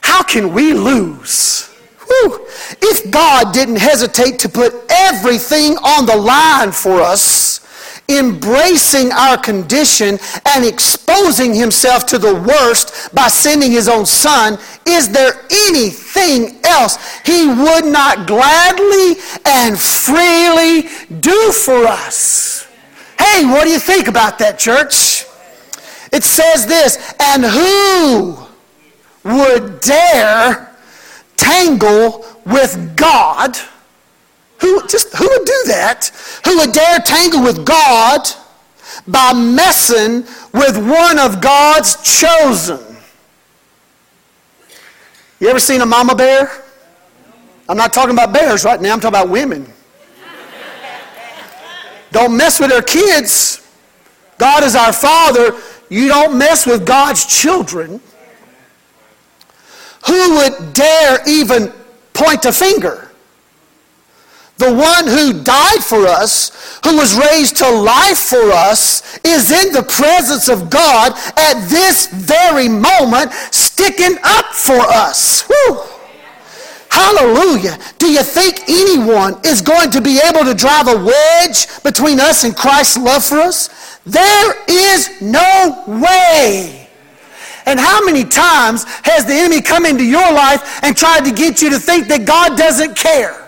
how 0.00 0.22
can 0.22 0.52
we 0.52 0.72
lose? 0.72 1.68
Whew. 2.06 2.46
If 2.82 3.10
God 3.10 3.54
didn't 3.54 3.76
hesitate 3.76 4.38
to 4.40 4.48
put 4.48 4.74
everything 4.88 5.76
on 5.78 6.06
the 6.06 6.16
line 6.16 6.72
for 6.72 7.00
us, 7.00 7.60
embracing 8.08 9.12
our 9.12 9.36
condition 9.36 10.18
and 10.46 10.64
exposing 10.64 11.54
himself 11.54 12.06
to 12.06 12.18
the 12.18 12.34
worst 12.34 13.14
by 13.14 13.28
sending 13.28 13.70
his 13.70 13.88
own 13.88 14.06
son, 14.06 14.58
is 14.86 15.08
there 15.08 15.44
anything 15.68 16.58
else 16.64 16.98
he 17.24 17.46
would 17.48 17.84
not 17.84 18.26
gladly 18.26 19.16
and 19.44 19.78
freely 19.78 20.88
do 21.20 21.52
for 21.52 21.86
us? 21.86 22.66
Hey, 23.18 23.44
what 23.46 23.64
do 23.64 23.70
you 23.70 23.78
think 23.80 24.08
about 24.08 24.38
that, 24.38 24.58
church? 24.58 25.24
It 26.12 26.22
says 26.22 26.66
this, 26.66 27.14
and 27.20 27.44
who 27.44 28.38
would 29.24 29.80
dare 29.80 30.76
tangle 31.36 32.24
with 32.44 32.96
God? 32.96 33.56
Who 34.60 34.86
just 34.88 35.14
who 35.14 35.28
would 35.28 35.44
do 35.44 35.62
that? 35.66 36.10
Who 36.44 36.58
would 36.58 36.72
dare 36.72 36.98
tangle 37.00 37.42
with 37.42 37.64
God 37.64 38.26
by 39.06 39.32
messing 39.32 40.24
with 40.52 40.76
one 40.78 41.18
of 41.18 41.40
God's 41.40 41.96
chosen? 42.02 42.96
You 45.38 45.48
ever 45.48 45.60
seen 45.60 45.80
a 45.82 45.86
mama 45.86 46.14
bear? 46.14 46.64
I'm 47.68 47.76
not 47.76 47.92
talking 47.92 48.12
about 48.12 48.32
bears 48.32 48.64
right 48.64 48.80
now, 48.80 48.92
I'm 48.92 49.00
talking 49.00 49.20
about 49.20 49.28
women. 49.28 49.70
Don't 52.12 52.36
mess 52.36 52.60
with 52.60 52.70
their 52.70 52.82
kids. 52.82 53.66
God 54.38 54.62
is 54.64 54.74
our 54.74 54.92
Father. 54.92 55.56
You 55.88 56.08
don't 56.08 56.38
mess 56.38 56.66
with 56.66 56.86
God's 56.86 57.26
children. 57.26 58.00
Who 60.06 60.36
would 60.36 60.72
dare 60.72 61.18
even 61.28 61.72
point 62.14 62.44
a 62.44 62.52
finger? 62.52 63.05
The 64.58 64.72
one 64.72 65.06
who 65.06 65.42
died 65.42 65.84
for 65.84 66.06
us, 66.06 66.80
who 66.84 66.96
was 66.96 67.14
raised 67.14 67.56
to 67.58 67.70
life 67.70 68.18
for 68.18 68.50
us, 68.52 69.18
is 69.22 69.50
in 69.50 69.72
the 69.72 69.82
presence 69.82 70.48
of 70.48 70.70
God 70.70 71.12
at 71.36 71.68
this 71.68 72.06
very 72.06 72.68
moment, 72.68 73.32
sticking 73.50 74.16
up 74.22 74.46
for 74.54 74.78
us. 74.78 75.46
Hallelujah. 76.88 77.78
Do 77.98 78.10
you 78.10 78.22
think 78.22 78.60
anyone 78.68 79.38
is 79.44 79.60
going 79.60 79.90
to 79.90 80.00
be 80.00 80.18
able 80.26 80.44
to 80.44 80.54
drive 80.54 80.88
a 80.88 80.96
wedge 80.96 81.66
between 81.82 82.18
us 82.18 82.44
and 82.44 82.56
Christ's 82.56 82.96
love 82.96 83.22
for 83.22 83.38
us? 83.38 83.68
There 84.06 84.54
is 84.66 85.20
no 85.20 85.84
way. 85.86 86.88
And 87.66 87.78
how 87.78 88.02
many 88.04 88.24
times 88.24 88.84
has 89.02 89.26
the 89.26 89.34
enemy 89.34 89.60
come 89.60 89.84
into 89.84 90.04
your 90.04 90.32
life 90.32 90.82
and 90.82 90.96
tried 90.96 91.26
to 91.26 91.32
get 91.32 91.60
you 91.60 91.68
to 91.70 91.78
think 91.78 92.08
that 92.08 92.24
God 92.24 92.56
doesn't 92.56 92.96
care? 92.96 93.45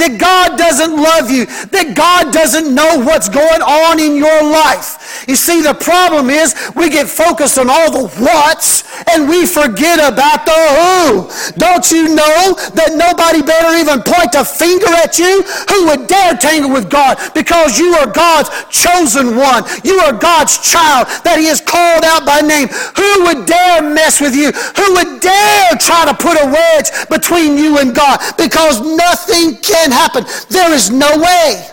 That 0.00 0.16
God 0.18 0.56
doesn't 0.56 0.96
love 0.96 1.30
you, 1.30 1.44
that 1.70 1.92
God 1.94 2.32
doesn't 2.32 2.74
know 2.74 3.04
what's 3.04 3.28
going 3.28 3.62
on 3.62 4.00
in 4.00 4.16
your 4.16 4.42
life. 4.42 5.24
You 5.28 5.36
see, 5.36 5.60
the 5.60 5.74
problem 5.74 6.30
is 6.30 6.56
we 6.74 6.88
get 6.88 7.08
focused 7.08 7.58
on 7.58 7.68
all 7.68 7.92
the 7.92 8.08
what's 8.16 8.84
and 9.12 9.28
we 9.28 9.46
forget 9.46 10.00
about 10.00 10.44
the 10.44 10.56
who. 10.56 11.28
Don't 11.56 11.84
you 11.90 12.14
know 12.14 12.56
that 12.74 12.96
nobody 12.96 13.42
better 13.42 13.76
even 13.76 14.02
point 14.02 14.34
a 14.34 14.44
finger 14.44 14.88
at 14.88 15.18
you? 15.18 15.42
Who 15.68 15.92
would 15.92 16.06
dare 16.06 16.36
tangle 16.36 16.72
with 16.72 16.90
God? 16.90 17.18
Because 17.34 17.78
you 17.78 17.94
are 17.94 18.08
God's 18.08 18.50
chosen 18.68 19.36
one. 19.36 19.64
You 19.84 20.00
are 20.00 20.12
God's 20.12 20.58
child 20.58 21.08
that 21.24 21.38
He 21.38 21.46
has 21.46 21.60
called 21.60 22.04
out 22.04 22.24
by 22.24 22.40
name. 22.40 22.68
Who 22.96 23.10
would 23.28 23.46
dare 23.46 23.82
mess 23.82 24.20
with 24.20 24.34
you? 24.34 24.52
Who 24.52 24.86
would 24.96 25.20
dare 25.20 25.76
try 25.76 26.08
to 26.08 26.14
put 26.14 26.40
a 26.40 26.46
wedge 26.48 26.88
between 27.08 27.56
you 27.56 27.78
and 27.78 27.94
God? 27.94 28.20
Because 28.36 28.80
nothing 28.80 29.56
can 29.60 29.89
can 29.90 29.98
happen. 29.98 30.24
There 30.48 30.72
is 30.72 30.90
no 30.90 31.18
way. 31.18 31.66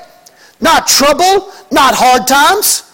Not 0.59 0.87
trouble, 0.87 1.51
not 1.71 1.93
hard 1.95 2.27
times, 2.27 2.91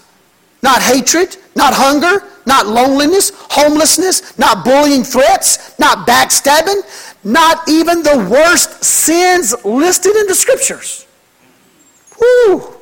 not 0.61 0.81
hatred, 0.81 1.37
not 1.55 1.73
hunger, 1.73 2.27
not 2.45 2.67
loneliness, 2.67 3.31
homelessness, 3.49 4.37
not 4.37 4.65
bullying 4.65 5.03
threats, 5.03 5.77
not 5.79 6.05
backstabbing, 6.05 6.81
not 7.23 7.69
even 7.69 8.03
the 8.03 8.27
worst 8.29 8.83
sins 8.83 9.55
listed 9.63 10.15
in 10.15 10.27
the 10.27 10.35
scriptures. 10.35 11.07
Woo! 12.19 12.73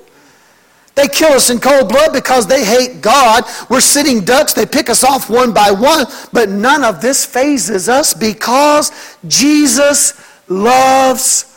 They 0.96 1.08
kill 1.08 1.34
us 1.34 1.50
in 1.50 1.60
cold 1.60 1.90
blood 1.90 2.12
because 2.12 2.48
they 2.48 2.66
hate 2.66 3.02
God. 3.02 3.44
We're 3.70 3.82
sitting 3.82 4.26
ducks. 4.26 4.54
They 4.54 4.66
pick 4.66 4.90
us 4.90 5.04
off 5.04 5.30
one 5.30 5.54
by 5.54 5.72
one. 5.72 6.06
But 6.34 6.50
none 6.50 6.84
of 6.84 7.02
this 7.02 7.26
fazes 7.26 7.88
us 7.88 8.14
because 8.14 8.92
Jesus 9.28 10.22
loves 10.50 11.51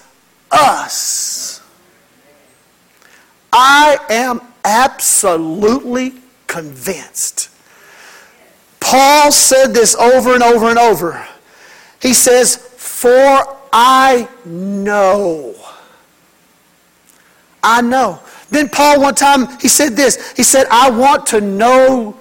us. 0.54 1.60
I 3.52 3.98
am 4.10 4.40
absolutely 4.64 6.14
convinced. 6.46 7.50
Paul 8.80 9.32
said 9.32 9.68
this 9.68 9.94
over 9.94 10.34
and 10.34 10.42
over 10.42 10.68
and 10.68 10.78
over. 10.78 11.26
He 12.00 12.12
says, 12.12 12.56
For 12.56 13.56
I 13.72 14.28
know. 14.44 15.54
I 17.62 17.80
know. 17.80 18.20
Then 18.50 18.68
Paul, 18.68 19.00
one 19.00 19.14
time, 19.14 19.58
he 19.60 19.68
said 19.68 19.96
this. 19.96 20.32
He 20.36 20.42
said, 20.42 20.66
I 20.70 20.90
want 20.90 21.26
to 21.26 21.40
know 21.40 22.18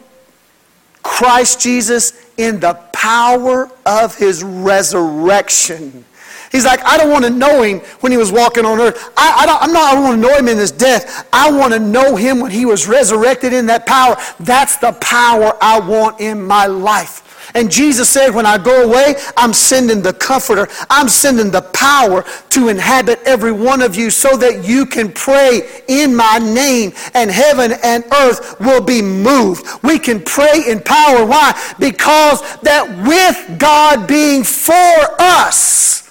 Christ 1.03 1.59
Jesus 1.59 2.13
in 2.37 2.59
the 2.59 2.75
power 2.93 3.69
of 3.85 4.17
his 4.17 4.43
resurrection 4.43 6.05
He's 6.53 6.65
like, 6.65 6.85
I 6.85 6.97
don't 6.97 7.09
want 7.09 7.25
to 7.25 7.31
know 7.31 7.63
him 7.63 7.79
when 8.01 8.11
he 8.11 8.17
was 8.19 8.31
walking 8.31 8.63
on 8.63 8.79
earth. 8.79 9.11
I, 9.17 9.39
I, 9.39 9.45
don't, 9.47 9.63
I'm 9.63 9.73
not, 9.73 9.91
I 9.91 9.95
don't 9.95 10.03
want 10.03 10.21
to 10.21 10.27
know 10.27 10.37
him 10.37 10.47
in 10.47 10.57
his 10.57 10.71
death. 10.71 11.27
I 11.33 11.51
want 11.51 11.73
to 11.73 11.79
know 11.79 12.15
him 12.15 12.39
when 12.39 12.51
he 12.51 12.67
was 12.67 12.87
resurrected 12.87 13.53
in 13.53 13.65
that 13.65 13.87
power. 13.87 14.15
That's 14.39 14.77
the 14.77 14.91
power 15.01 15.57
I 15.59 15.79
want 15.79 16.21
in 16.21 16.43
my 16.43 16.67
life. 16.67 17.21
And 17.55 17.71
Jesus 17.71 18.07
said, 18.07 18.29
When 18.29 18.45
I 18.45 18.59
go 18.59 18.83
away, 18.83 19.15
I'm 19.35 19.51
sending 19.51 20.03
the 20.03 20.13
comforter. 20.13 20.67
I'm 20.91 21.09
sending 21.09 21.49
the 21.49 21.63
power 21.63 22.23
to 22.49 22.67
inhabit 22.67 23.19
every 23.25 23.51
one 23.51 23.81
of 23.81 23.95
you 23.95 24.11
so 24.11 24.37
that 24.37 24.63
you 24.63 24.85
can 24.85 25.11
pray 25.11 25.83
in 25.87 26.15
my 26.15 26.37
name 26.37 26.93
and 27.15 27.31
heaven 27.31 27.73
and 27.83 28.03
earth 28.13 28.59
will 28.59 28.81
be 28.81 29.01
moved. 29.01 29.65
We 29.83 29.97
can 29.97 30.21
pray 30.21 30.65
in 30.67 30.81
power. 30.81 31.25
Why? 31.25 31.59
Because 31.79 32.41
that 32.61 32.87
with 33.07 33.59
God 33.59 34.07
being 34.07 34.43
for 34.43 35.15
us, 35.19 36.02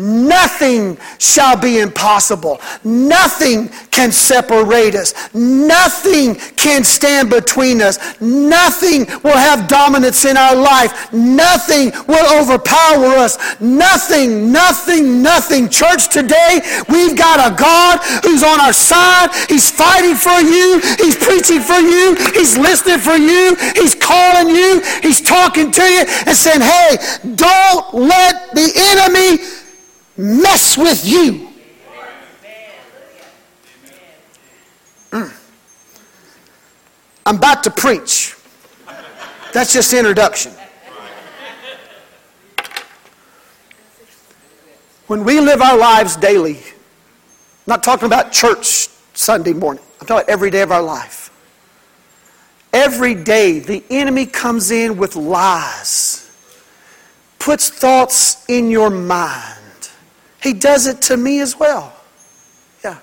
Nothing 0.00 0.96
shall 1.18 1.60
be 1.60 1.80
impossible. 1.80 2.58
Nothing 2.84 3.68
can 3.90 4.12
separate 4.12 4.94
us. 4.94 5.12
Nothing 5.34 6.36
can 6.56 6.84
stand 6.84 7.28
between 7.28 7.82
us. 7.82 7.98
Nothing 8.18 9.04
will 9.22 9.36
have 9.36 9.68
dominance 9.68 10.24
in 10.24 10.38
our 10.38 10.56
life. 10.56 11.12
Nothing 11.12 11.92
will 12.08 12.40
overpower 12.40 13.12
us. 13.20 13.60
Nothing, 13.60 14.50
nothing, 14.50 15.20
nothing. 15.22 15.68
Church, 15.68 16.08
today 16.08 16.62
we've 16.88 17.16
got 17.16 17.52
a 17.52 17.54
God 17.54 18.00
who's 18.24 18.42
on 18.42 18.58
our 18.58 18.72
side. 18.72 19.28
He's 19.50 19.70
fighting 19.70 20.14
for 20.14 20.40
you. 20.40 20.80
He's 20.96 21.16
preaching 21.16 21.60
for 21.60 21.78
you. 21.78 22.16
He's 22.32 22.56
listening 22.56 23.00
for 23.00 23.16
you. 23.16 23.54
He's 23.76 23.94
calling 23.94 24.48
you. 24.48 24.80
He's 25.02 25.20
talking 25.20 25.70
to 25.70 25.82
you 25.82 26.04
and 26.26 26.34
saying, 26.34 26.62
hey, 26.62 26.96
don't 27.34 27.92
let 27.92 28.54
the 28.54 28.72
enemy 28.74 29.59
mess 30.20 30.76
with 30.76 31.06
you. 31.06 31.48
Mm. 35.10 35.32
I'm 37.26 37.36
about 37.36 37.64
to 37.64 37.70
preach. 37.70 38.36
That's 39.52 39.72
just 39.72 39.92
introduction. 39.92 40.52
When 45.06 45.24
we 45.24 45.40
live 45.40 45.60
our 45.60 45.76
lives 45.76 46.14
daily, 46.14 46.58
I'm 46.58 47.66
not 47.66 47.82
talking 47.82 48.06
about 48.06 48.30
church 48.30 48.88
Sunday 49.14 49.52
morning, 49.52 49.82
I'm 50.00 50.06
talking 50.06 50.22
about 50.22 50.28
every 50.28 50.50
day 50.50 50.62
of 50.62 50.70
our 50.70 50.82
life. 50.82 51.26
Every 52.72 53.16
day, 53.16 53.58
the 53.58 53.82
enemy 53.90 54.26
comes 54.26 54.70
in 54.70 54.96
with 54.96 55.16
lies, 55.16 56.30
puts 57.40 57.68
thoughts 57.68 58.44
in 58.48 58.70
your 58.70 58.90
mind. 58.90 59.59
He 60.42 60.52
does 60.52 60.86
it 60.86 61.02
to 61.02 61.16
me 61.16 61.40
as 61.40 61.58
well. 61.58 61.92
Yeah. 62.82 62.98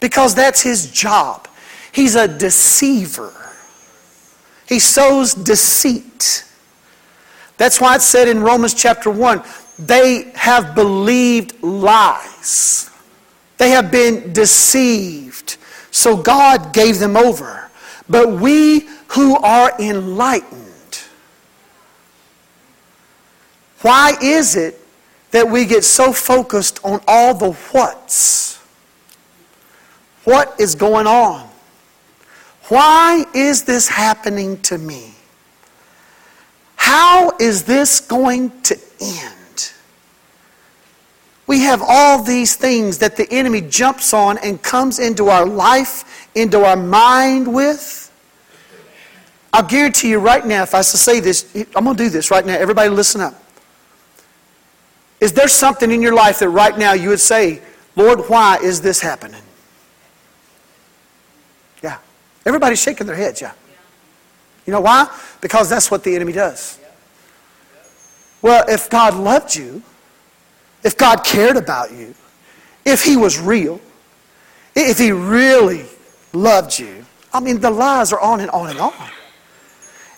Because 0.00 0.34
that's 0.34 0.62
his 0.62 0.90
job. 0.90 1.48
He's 1.92 2.14
a 2.14 2.28
deceiver, 2.28 3.32
he 4.68 4.78
sows 4.78 5.34
deceit. 5.34 6.44
That's 7.56 7.80
why 7.80 7.96
it 7.96 8.02
said 8.02 8.28
in 8.28 8.42
Romans 8.42 8.74
chapter 8.74 9.10
1 9.10 9.42
they 9.78 10.30
have 10.34 10.74
believed 10.74 11.62
lies, 11.62 12.90
they 13.56 13.70
have 13.70 13.90
been 13.90 14.32
deceived. 14.32 15.56
So 15.90 16.16
God 16.16 16.74
gave 16.74 16.98
them 16.98 17.16
over. 17.16 17.70
But 18.08 18.30
we 18.30 18.88
who 19.08 19.36
are 19.36 19.72
enlightened, 19.80 21.00
why 23.80 24.16
is 24.20 24.54
it 24.56 24.78
that 25.30 25.48
we 25.48 25.64
get 25.64 25.84
so 25.84 26.12
focused 26.12 26.80
on 26.84 27.00
all 27.06 27.34
the 27.34 27.52
what's? 27.52 28.56
What 30.24 30.58
is 30.60 30.74
going 30.74 31.06
on? 31.06 31.48
Why 32.68 33.24
is 33.34 33.64
this 33.64 33.86
happening 33.86 34.60
to 34.62 34.78
me? 34.78 35.14
How 36.74 37.32
is 37.38 37.64
this 37.64 38.00
going 38.00 38.50
to 38.62 38.78
end? 39.00 39.72
We 41.46 41.60
have 41.60 41.80
all 41.80 42.22
these 42.22 42.56
things 42.56 42.98
that 42.98 43.16
the 43.16 43.26
enemy 43.30 43.60
jumps 43.60 44.12
on 44.12 44.38
and 44.38 44.60
comes 44.62 44.98
into 44.98 45.28
our 45.28 45.46
life, 45.46 46.28
into 46.34 46.64
our 46.64 46.76
mind 46.76 47.52
with. 47.52 48.02
I'll 49.52 49.62
guarantee 49.62 50.10
you 50.10 50.18
right 50.18 50.44
now, 50.44 50.64
if 50.64 50.74
I 50.74 50.80
say 50.82 51.20
this, 51.20 51.46
I'm 51.74 51.84
going 51.84 51.96
to 51.96 52.02
do 52.02 52.10
this 52.10 52.30
right 52.30 52.44
now. 52.44 52.58
Everybody 52.58 52.90
listen 52.90 53.20
up. 53.20 53.45
Is 55.20 55.32
there 55.32 55.48
something 55.48 55.90
in 55.90 56.02
your 56.02 56.14
life 56.14 56.40
that 56.40 56.48
right 56.48 56.76
now 56.76 56.92
you 56.92 57.08
would 57.08 57.20
say, 57.20 57.62
Lord, 57.94 58.20
why 58.28 58.58
is 58.62 58.80
this 58.80 59.00
happening? 59.00 59.42
Yeah. 61.82 61.98
Everybody's 62.44 62.82
shaking 62.82 63.06
their 63.06 63.16
heads, 63.16 63.40
yeah. 63.40 63.52
You 64.66 64.72
know 64.72 64.80
why? 64.80 65.08
Because 65.40 65.70
that's 65.70 65.90
what 65.90 66.04
the 66.04 66.14
enemy 66.14 66.32
does. 66.32 66.78
Well, 68.42 68.64
if 68.68 68.90
God 68.90 69.14
loved 69.14 69.54
you, 69.56 69.82
if 70.84 70.96
God 70.96 71.24
cared 71.24 71.56
about 71.56 71.92
you, 71.92 72.14
if 72.84 73.02
He 73.02 73.16
was 73.16 73.40
real, 73.40 73.80
if 74.74 74.98
He 74.98 75.12
really 75.12 75.86
loved 76.32 76.78
you, 76.78 77.04
I 77.32 77.40
mean, 77.40 77.60
the 77.60 77.70
lies 77.70 78.12
are 78.12 78.20
on 78.20 78.40
and 78.40 78.50
on 78.50 78.70
and 78.70 78.78
on. 78.78 79.10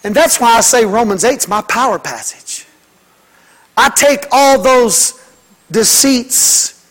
And 0.04 0.14
that's 0.14 0.40
why 0.40 0.56
I 0.56 0.61
say 0.61 0.84
Romans 0.84 1.24
8 1.24 1.38
is 1.38 1.48
my 1.48 1.62
power 1.62 1.98
passage. 1.98 2.67
I 3.78 3.88
take 3.90 4.26
all 4.32 4.60
those 4.60 5.24
deceits, 5.70 6.84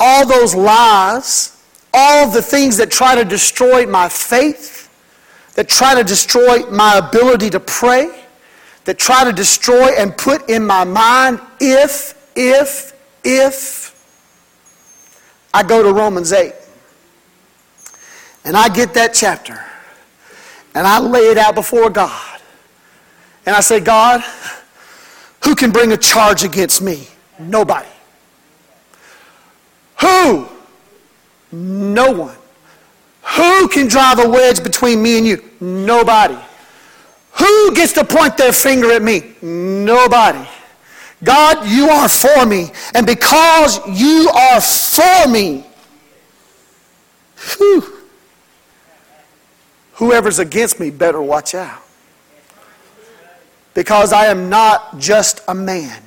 all 0.00 0.26
those 0.26 0.52
lies, 0.52 1.64
all 1.92 2.28
the 2.28 2.42
things 2.42 2.76
that 2.78 2.90
try 2.90 3.14
to 3.14 3.24
destroy 3.24 3.86
my 3.86 4.08
faith, 4.08 4.90
that 5.54 5.68
try 5.68 5.94
to 5.94 6.02
destroy 6.02 6.68
my 6.70 6.96
ability 6.96 7.50
to 7.50 7.60
pray, 7.60 8.24
that 8.84 8.98
try 8.98 9.22
to 9.22 9.32
destroy 9.32 9.90
and 9.96 10.18
put 10.18 10.50
in 10.50 10.66
my 10.66 10.82
mind 10.82 11.38
if, 11.60 12.28
if, 12.34 12.92
if. 13.22 13.84
I 15.54 15.62
go 15.62 15.84
to 15.84 15.92
Romans 15.92 16.32
8 16.32 16.52
and 18.44 18.56
I 18.56 18.68
get 18.70 18.92
that 18.94 19.14
chapter 19.14 19.64
and 20.74 20.84
I 20.84 20.98
lay 20.98 21.30
it 21.30 21.38
out 21.38 21.54
before 21.54 21.90
God. 21.90 22.40
And 23.46 23.54
I 23.54 23.60
say, 23.60 23.78
God, 23.78 24.24
who 25.44 25.54
can 25.54 25.70
bring 25.70 25.92
a 25.92 25.96
charge 25.96 26.42
against 26.42 26.80
me? 26.80 27.06
Nobody. 27.38 27.88
Who? 30.00 30.48
No 31.52 32.10
one. 32.10 32.36
Who 33.22 33.68
can 33.68 33.88
drive 33.88 34.18
a 34.18 34.28
wedge 34.28 34.62
between 34.62 35.02
me 35.02 35.18
and 35.18 35.26
you? 35.26 35.42
Nobody. 35.60 36.38
Who 37.32 37.74
gets 37.74 37.92
to 37.94 38.04
point 38.04 38.36
their 38.36 38.52
finger 38.52 38.90
at 38.92 39.02
me? 39.02 39.34
Nobody. 39.42 40.46
God, 41.22 41.66
you 41.66 41.88
are 41.88 42.08
for 42.08 42.46
me. 42.46 42.70
And 42.94 43.06
because 43.06 43.80
you 43.88 44.28
are 44.30 44.60
for 44.60 45.28
me, 45.28 45.64
whew, 47.36 47.98
whoever's 49.94 50.38
against 50.38 50.80
me 50.80 50.90
better 50.90 51.20
watch 51.20 51.54
out 51.54 51.83
because 53.74 54.12
I 54.12 54.26
am 54.26 54.48
not 54.48 54.98
just 54.98 55.42
a 55.48 55.54
man. 55.54 56.00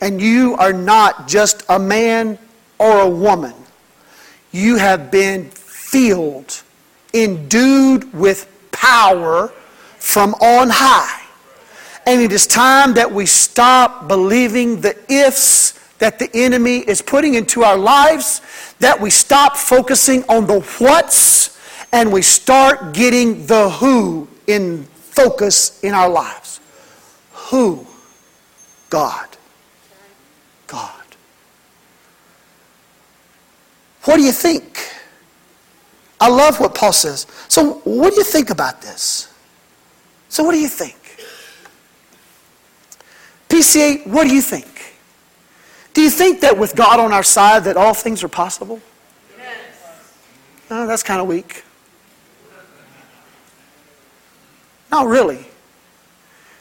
And 0.00 0.20
you 0.20 0.54
are 0.56 0.72
not 0.72 1.26
just 1.26 1.64
a 1.68 1.78
man 1.78 2.38
or 2.78 3.00
a 3.00 3.08
woman. 3.08 3.54
You 4.52 4.76
have 4.76 5.10
been 5.10 5.50
filled, 5.50 6.62
endued 7.14 8.12
with 8.12 8.48
power 8.70 9.48
from 9.98 10.34
on 10.34 10.68
high. 10.70 11.24
And 12.06 12.22
it 12.22 12.32
is 12.32 12.46
time 12.46 12.94
that 12.94 13.10
we 13.10 13.26
stop 13.26 14.08
believing 14.08 14.80
the 14.80 14.96
ifs 15.12 15.78
that 15.98 16.18
the 16.18 16.30
enemy 16.34 16.78
is 16.78 17.02
putting 17.02 17.34
into 17.34 17.64
our 17.64 17.76
lives, 17.76 18.40
that 18.78 19.00
we 19.00 19.10
stop 19.10 19.56
focusing 19.56 20.24
on 20.28 20.46
the 20.46 20.60
what's, 20.78 21.58
and 21.92 22.12
we 22.12 22.22
start 22.22 22.94
getting 22.94 23.46
the 23.46 23.68
who 23.70 24.28
in 24.46 24.84
focus 24.84 25.82
in 25.82 25.92
our 25.92 26.08
lives. 26.08 26.60
Who? 27.48 27.86
God. 28.90 29.28
God. 30.66 30.92
What 34.04 34.16
do 34.16 34.22
you 34.22 34.32
think? 34.32 34.78
I 36.20 36.28
love 36.28 36.60
what 36.60 36.74
Paul 36.74 36.92
says. 36.92 37.26
So, 37.48 37.74
what 37.84 38.10
do 38.10 38.16
you 38.16 38.24
think 38.24 38.50
about 38.50 38.82
this? 38.82 39.32
So, 40.28 40.42
what 40.42 40.52
do 40.52 40.58
you 40.58 40.68
think? 40.68 40.96
PCA, 43.48 44.06
what 44.06 44.28
do 44.28 44.34
you 44.34 44.42
think? 44.42 44.66
Do 45.94 46.02
you 46.02 46.10
think 46.10 46.40
that 46.40 46.56
with 46.56 46.76
God 46.76 47.00
on 47.00 47.12
our 47.12 47.22
side 47.22 47.64
that 47.64 47.76
all 47.76 47.94
things 47.94 48.22
are 48.22 48.28
possible? 48.28 48.80
Yes. 49.38 49.56
That's 50.68 51.02
kind 51.02 51.20
of 51.20 51.26
weak. 51.26 51.64
Not 54.90 55.06
really. 55.06 55.46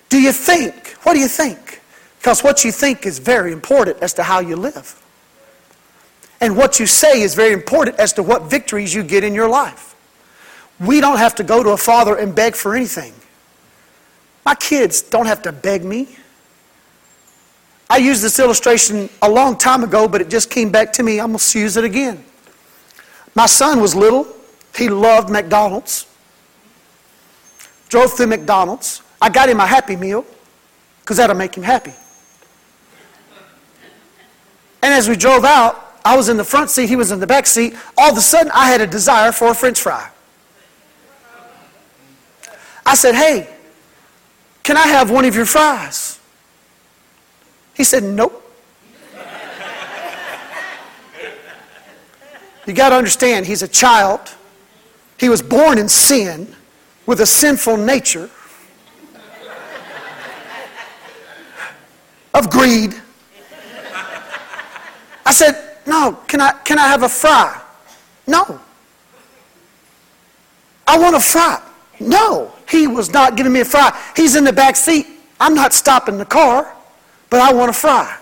Do 0.10 0.20
you 0.22 0.32
think? 0.32 0.96
What 1.04 1.14
do 1.14 1.20
you 1.20 1.28
think? 1.28 1.82
Because 2.20 2.44
what 2.44 2.66
you 2.66 2.72
think 2.72 3.06
is 3.06 3.20
very 3.20 3.52
important 3.52 3.98
as 4.02 4.14
to 4.16 4.24
how 4.24 4.40
you 4.40 4.56
live. 4.56 5.02
And 6.40 6.56
what 6.56 6.80
you 6.80 6.86
say 6.86 7.22
is 7.22 7.36
very 7.36 7.54
important 7.54 7.98
as 7.98 8.14
to 8.14 8.24
what 8.24 8.44
victories 8.44 8.94
you 8.94 9.04
get 9.04 9.24
in 9.24 9.34
your 9.34 9.50
life. 9.50 9.96
We 10.80 11.02
don't 11.02 11.18
have 11.18 11.36
to 11.36 11.44
go 11.44 11.64
to 11.64 11.70
a 11.72 11.78
father 11.78 12.16
and 12.16 12.36
beg 12.36 12.56
for 12.56 12.76
anything. 12.76 13.14
My 14.46 14.56
kids 14.56 15.02
don't 15.02 15.26
have 15.26 15.42
to 15.44 15.52
beg 15.52 15.84
me. 15.84 16.08
I 17.90 17.98
used 17.98 18.22
this 18.22 18.40
illustration 18.40 19.10
a 19.22 19.30
long 19.30 19.58
time 19.58 19.84
ago, 19.84 20.08
but 20.08 20.22
it 20.22 20.30
just 20.30 20.50
came 20.50 20.72
back 20.72 20.94
to 20.94 21.04
me. 21.04 21.20
I'm 21.20 21.28
going 21.28 21.40
to 21.40 21.60
use 21.60 21.78
it 21.78 21.84
again. 21.84 22.24
My 23.34 23.46
son 23.46 23.80
was 23.82 23.96
little. 23.96 24.28
He 24.76 24.90
loved 24.90 25.30
McDonald's. 25.30 26.06
Drove 27.90 28.14
through 28.14 28.28
McDonald's. 28.28 29.02
I 29.22 29.30
got 29.30 29.50
him 29.50 29.60
a 29.60 29.66
Happy 29.66 29.96
Meal 29.96 30.26
because 31.02 31.18
that'll 31.18 31.36
make 31.36 31.56
him 31.56 31.64
happy. 31.64 31.94
And 34.84 34.94
as 34.94 35.10
we 35.10 35.16
drove 35.16 35.44
out, 35.44 36.00
I 36.06 36.16
was 36.16 36.30
in 36.30 36.38
the 36.38 36.44
front 36.44 36.70
seat, 36.70 36.88
he 36.88 36.96
was 36.96 37.12
in 37.12 37.20
the 37.20 37.28
back 37.28 37.48
seat. 37.48 37.76
All 37.98 38.12
of 38.12 38.18
a 38.18 38.22
sudden, 38.22 38.52
I 38.54 38.70
had 38.70 38.80
a 38.80 38.88
desire 38.88 39.32
for 39.32 39.50
a 39.50 39.54
french 39.54 39.82
fry. 39.82 40.10
I 42.86 42.96
said, 42.96 43.16
Hey, 43.16 43.50
can 44.64 44.78
I 44.78 44.88
have 44.88 45.12
one 45.12 45.26
of 45.26 45.36
your 45.36 45.46
fries? 45.46 46.20
He 47.74 47.84
said, 47.84 48.04
Nope. 48.04 48.44
you 52.66 52.74
got 52.74 52.90
to 52.90 52.96
understand, 52.96 53.46
he's 53.46 53.62
a 53.62 53.68
child. 53.68 54.20
He 55.20 55.30
was 55.30 55.42
born 55.42 55.78
in 55.78 55.90
sin 55.90 56.56
with 57.06 57.20
a 57.22 57.26
sinful 57.26 57.78
nature. 57.78 58.30
Of 62.38 62.50
greed. 62.50 62.94
I 65.26 65.34
said, 65.34 65.78
No, 65.86 66.20
can 66.28 66.42
I, 66.42 66.52
can 66.64 66.80
I 66.80 66.88
have 66.88 67.04
a 67.04 67.10
fry? 67.10 67.62
No. 68.26 68.60
I 70.86 70.98
want 70.98 71.16
a 71.16 71.20
fry. 71.20 71.62
No, 72.00 72.54
he 72.70 72.88
was 72.88 73.12
not 73.12 73.36
giving 73.36 73.52
me 73.52 73.62
a 73.62 73.66
fry. 73.66 73.98
He's 74.16 74.36
in 74.36 74.44
the 74.44 74.54
back 74.54 74.76
seat. 74.76 75.08
I'm 75.40 75.54
not 75.54 75.74
stopping 75.74 76.18
the 76.18 76.26
car, 76.26 76.74
but 77.30 77.42
I 77.42 77.54
want 77.54 77.70
a 77.70 77.74
fry. 77.74 78.18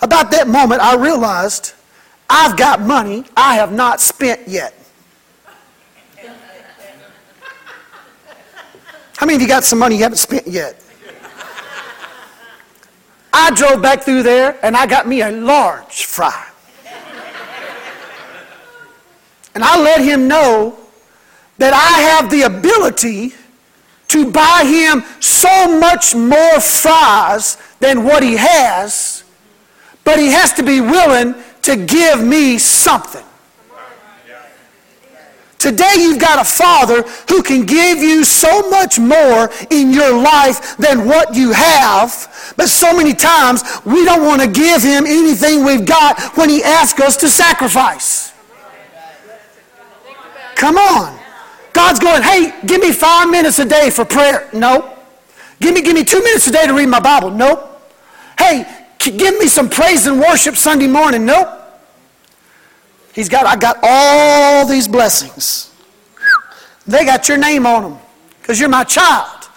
About 0.00 0.32
that 0.32 0.48
moment, 0.48 0.80
I 0.80 0.96
realized 0.96 1.74
I've 2.28 2.56
got 2.56 2.80
money 2.80 3.24
I 3.36 3.54
have 3.54 3.72
not 3.72 4.00
spent 4.00 4.48
yet. 4.48 4.74
How 9.16 9.26
many 9.26 9.36
of 9.36 9.42
you 9.42 9.48
got 9.48 9.62
some 9.62 9.78
money 9.78 9.96
you 9.96 10.02
haven't 10.02 10.18
spent 10.18 10.48
yet? 10.48 10.81
I 13.32 13.50
drove 13.54 13.80
back 13.80 14.02
through 14.02 14.22
there 14.22 14.58
and 14.62 14.76
I 14.76 14.86
got 14.86 15.08
me 15.08 15.22
a 15.22 15.30
large 15.30 16.04
fry. 16.04 16.48
And 19.54 19.62
I 19.62 19.80
let 19.80 20.00
him 20.00 20.28
know 20.28 20.78
that 21.58 21.72
I 21.74 22.00
have 22.02 22.30
the 22.30 22.42
ability 22.42 23.34
to 24.08 24.30
buy 24.30 24.64
him 24.64 25.04
so 25.20 25.78
much 25.78 26.14
more 26.14 26.60
fries 26.60 27.56
than 27.80 28.04
what 28.04 28.22
he 28.22 28.36
has, 28.36 29.24
but 30.04 30.18
he 30.18 30.28
has 30.28 30.52
to 30.54 30.62
be 30.62 30.80
willing 30.80 31.34
to 31.62 31.76
give 31.76 32.22
me 32.22 32.58
something. 32.58 33.24
Today, 35.62 35.94
you've 35.98 36.18
got 36.18 36.40
a 36.40 36.44
father 36.44 37.02
who 37.28 37.40
can 37.40 37.64
give 37.64 37.98
you 37.98 38.24
so 38.24 38.68
much 38.68 38.98
more 38.98 39.48
in 39.70 39.92
your 39.92 40.12
life 40.20 40.76
than 40.76 41.06
what 41.06 41.36
you 41.36 41.52
have. 41.52 42.52
But 42.56 42.68
so 42.68 42.92
many 42.96 43.14
times, 43.14 43.62
we 43.84 44.04
don't 44.04 44.24
want 44.24 44.42
to 44.42 44.48
give 44.48 44.82
him 44.82 45.06
anything 45.06 45.64
we've 45.64 45.86
got 45.86 46.20
when 46.36 46.50
he 46.50 46.64
asks 46.64 47.00
us 47.00 47.16
to 47.18 47.28
sacrifice. 47.28 48.32
Come 50.56 50.78
on. 50.78 51.16
God's 51.72 52.00
going, 52.00 52.22
hey, 52.22 52.52
give 52.66 52.80
me 52.80 52.90
five 52.90 53.30
minutes 53.30 53.60
a 53.60 53.64
day 53.64 53.90
for 53.90 54.04
prayer. 54.04 54.50
No. 54.52 54.98
Give 55.60 55.74
me, 55.74 55.82
give 55.82 55.94
me 55.94 56.02
two 56.02 56.24
minutes 56.24 56.48
a 56.48 56.50
day 56.50 56.66
to 56.66 56.74
read 56.74 56.88
my 56.88 56.98
Bible. 56.98 57.30
Nope. 57.30 57.80
Hey, 58.36 58.66
give 58.98 59.38
me 59.38 59.46
some 59.46 59.70
praise 59.70 60.08
and 60.08 60.18
worship 60.18 60.56
Sunday 60.56 60.88
morning. 60.88 61.24
Nope. 61.24 61.61
He's 63.12 63.28
got, 63.28 63.46
I 63.46 63.56
got 63.56 63.78
all 63.82 64.66
these 64.66 64.88
blessings. 64.88 65.70
They 66.86 67.04
got 67.04 67.28
your 67.28 67.38
name 67.38 67.66
on 67.66 67.82
them 67.82 67.98
because 68.40 68.58
you're 68.58 68.68
my 68.68 68.84
child. 68.84 69.48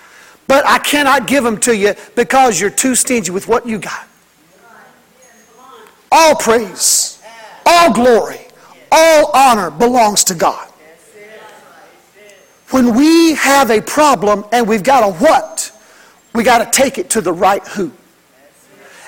But 0.47 0.65
I 0.67 0.77
cannot 0.79 1.25
give 1.25 1.43
them 1.43 1.59
to 1.61 1.75
you 1.75 1.95
because 2.15 2.59
you're 2.59 2.69
too 2.69 2.95
stingy 2.95 3.31
with 3.31 3.47
what 3.47 3.65
you 3.65 3.79
got. 3.79 4.07
All 6.11 6.35
praise, 6.35 7.21
all 7.65 7.91
glory, 7.91 8.39
all 8.91 9.31
honor 9.33 9.71
belongs 9.71 10.23
to 10.25 10.35
God. 10.35 10.69
When 12.69 12.95
we 12.95 13.35
have 13.35 13.71
a 13.71 13.81
problem 13.81 14.45
and 14.51 14.67
we've 14.67 14.83
got 14.83 15.03
a 15.03 15.13
what, 15.13 15.71
we 16.33 16.43
got 16.43 16.59
to 16.63 16.77
take 16.77 16.97
it 16.97 17.09
to 17.11 17.21
the 17.21 17.33
right 17.33 17.65
who. 17.69 17.91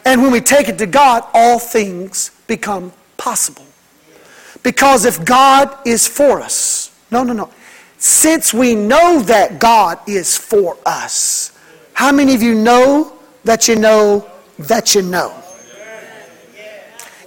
And 0.05 0.21
when 0.21 0.31
we 0.31 0.41
take 0.41 0.69
it 0.69 0.77
to 0.77 0.85
God, 0.85 1.23
all 1.33 1.59
things 1.59 2.31
become 2.47 2.93
possible. 3.17 3.66
Because 4.67 5.05
if 5.05 5.23
God 5.23 5.73
is 5.87 6.09
for 6.09 6.41
us, 6.41 6.91
no, 7.09 7.23
no, 7.23 7.31
no. 7.31 7.49
Since 7.99 8.53
we 8.53 8.75
know 8.75 9.21
that 9.21 9.59
God 9.59 9.97
is 10.05 10.35
for 10.35 10.75
us, 10.85 11.57
how 11.93 12.11
many 12.11 12.35
of 12.35 12.43
you 12.43 12.53
know 12.53 13.17
that 13.45 13.69
you 13.69 13.77
know 13.77 14.29
that 14.59 14.93
you 14.93 15.03
know? 15.03 15.33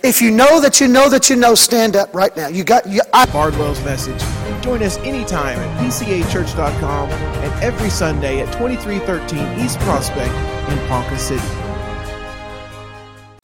If 0.03 0.21
you 0.21 0.31
know 0.31 0.61
that 0.61 0.83
you 0.83 0.87
know 0.89 1.09
that 1.09 1.31
you 1.31 1.37
know, 1.37 1.55
stand 1.55 1.97
up 1.97 2.15
right 2.15 2.37
now. 2.37 2.49
You 2.49 2.63
got 2.63 2.87
you, 2.87 3.01
I- 3.15 3.25
Bardwell's 3.25 3.83
message. 3.87 4.21
Join 4.63 4.83
us 4.83 4.99
anytime 4.99 5.59
at 5.59 5.81
pcachurch.com 5.81 7.09
and 7.09 7.65
every 7.65 7.89
Sunday 7.89 8.41
at 8.41 8.53
2313 8.53 9.65
East 9.65 9.79
Prospect 9.79 10.35
in 10.71 10.89
Ponca 10.89 11.19
City. 11.19 11.60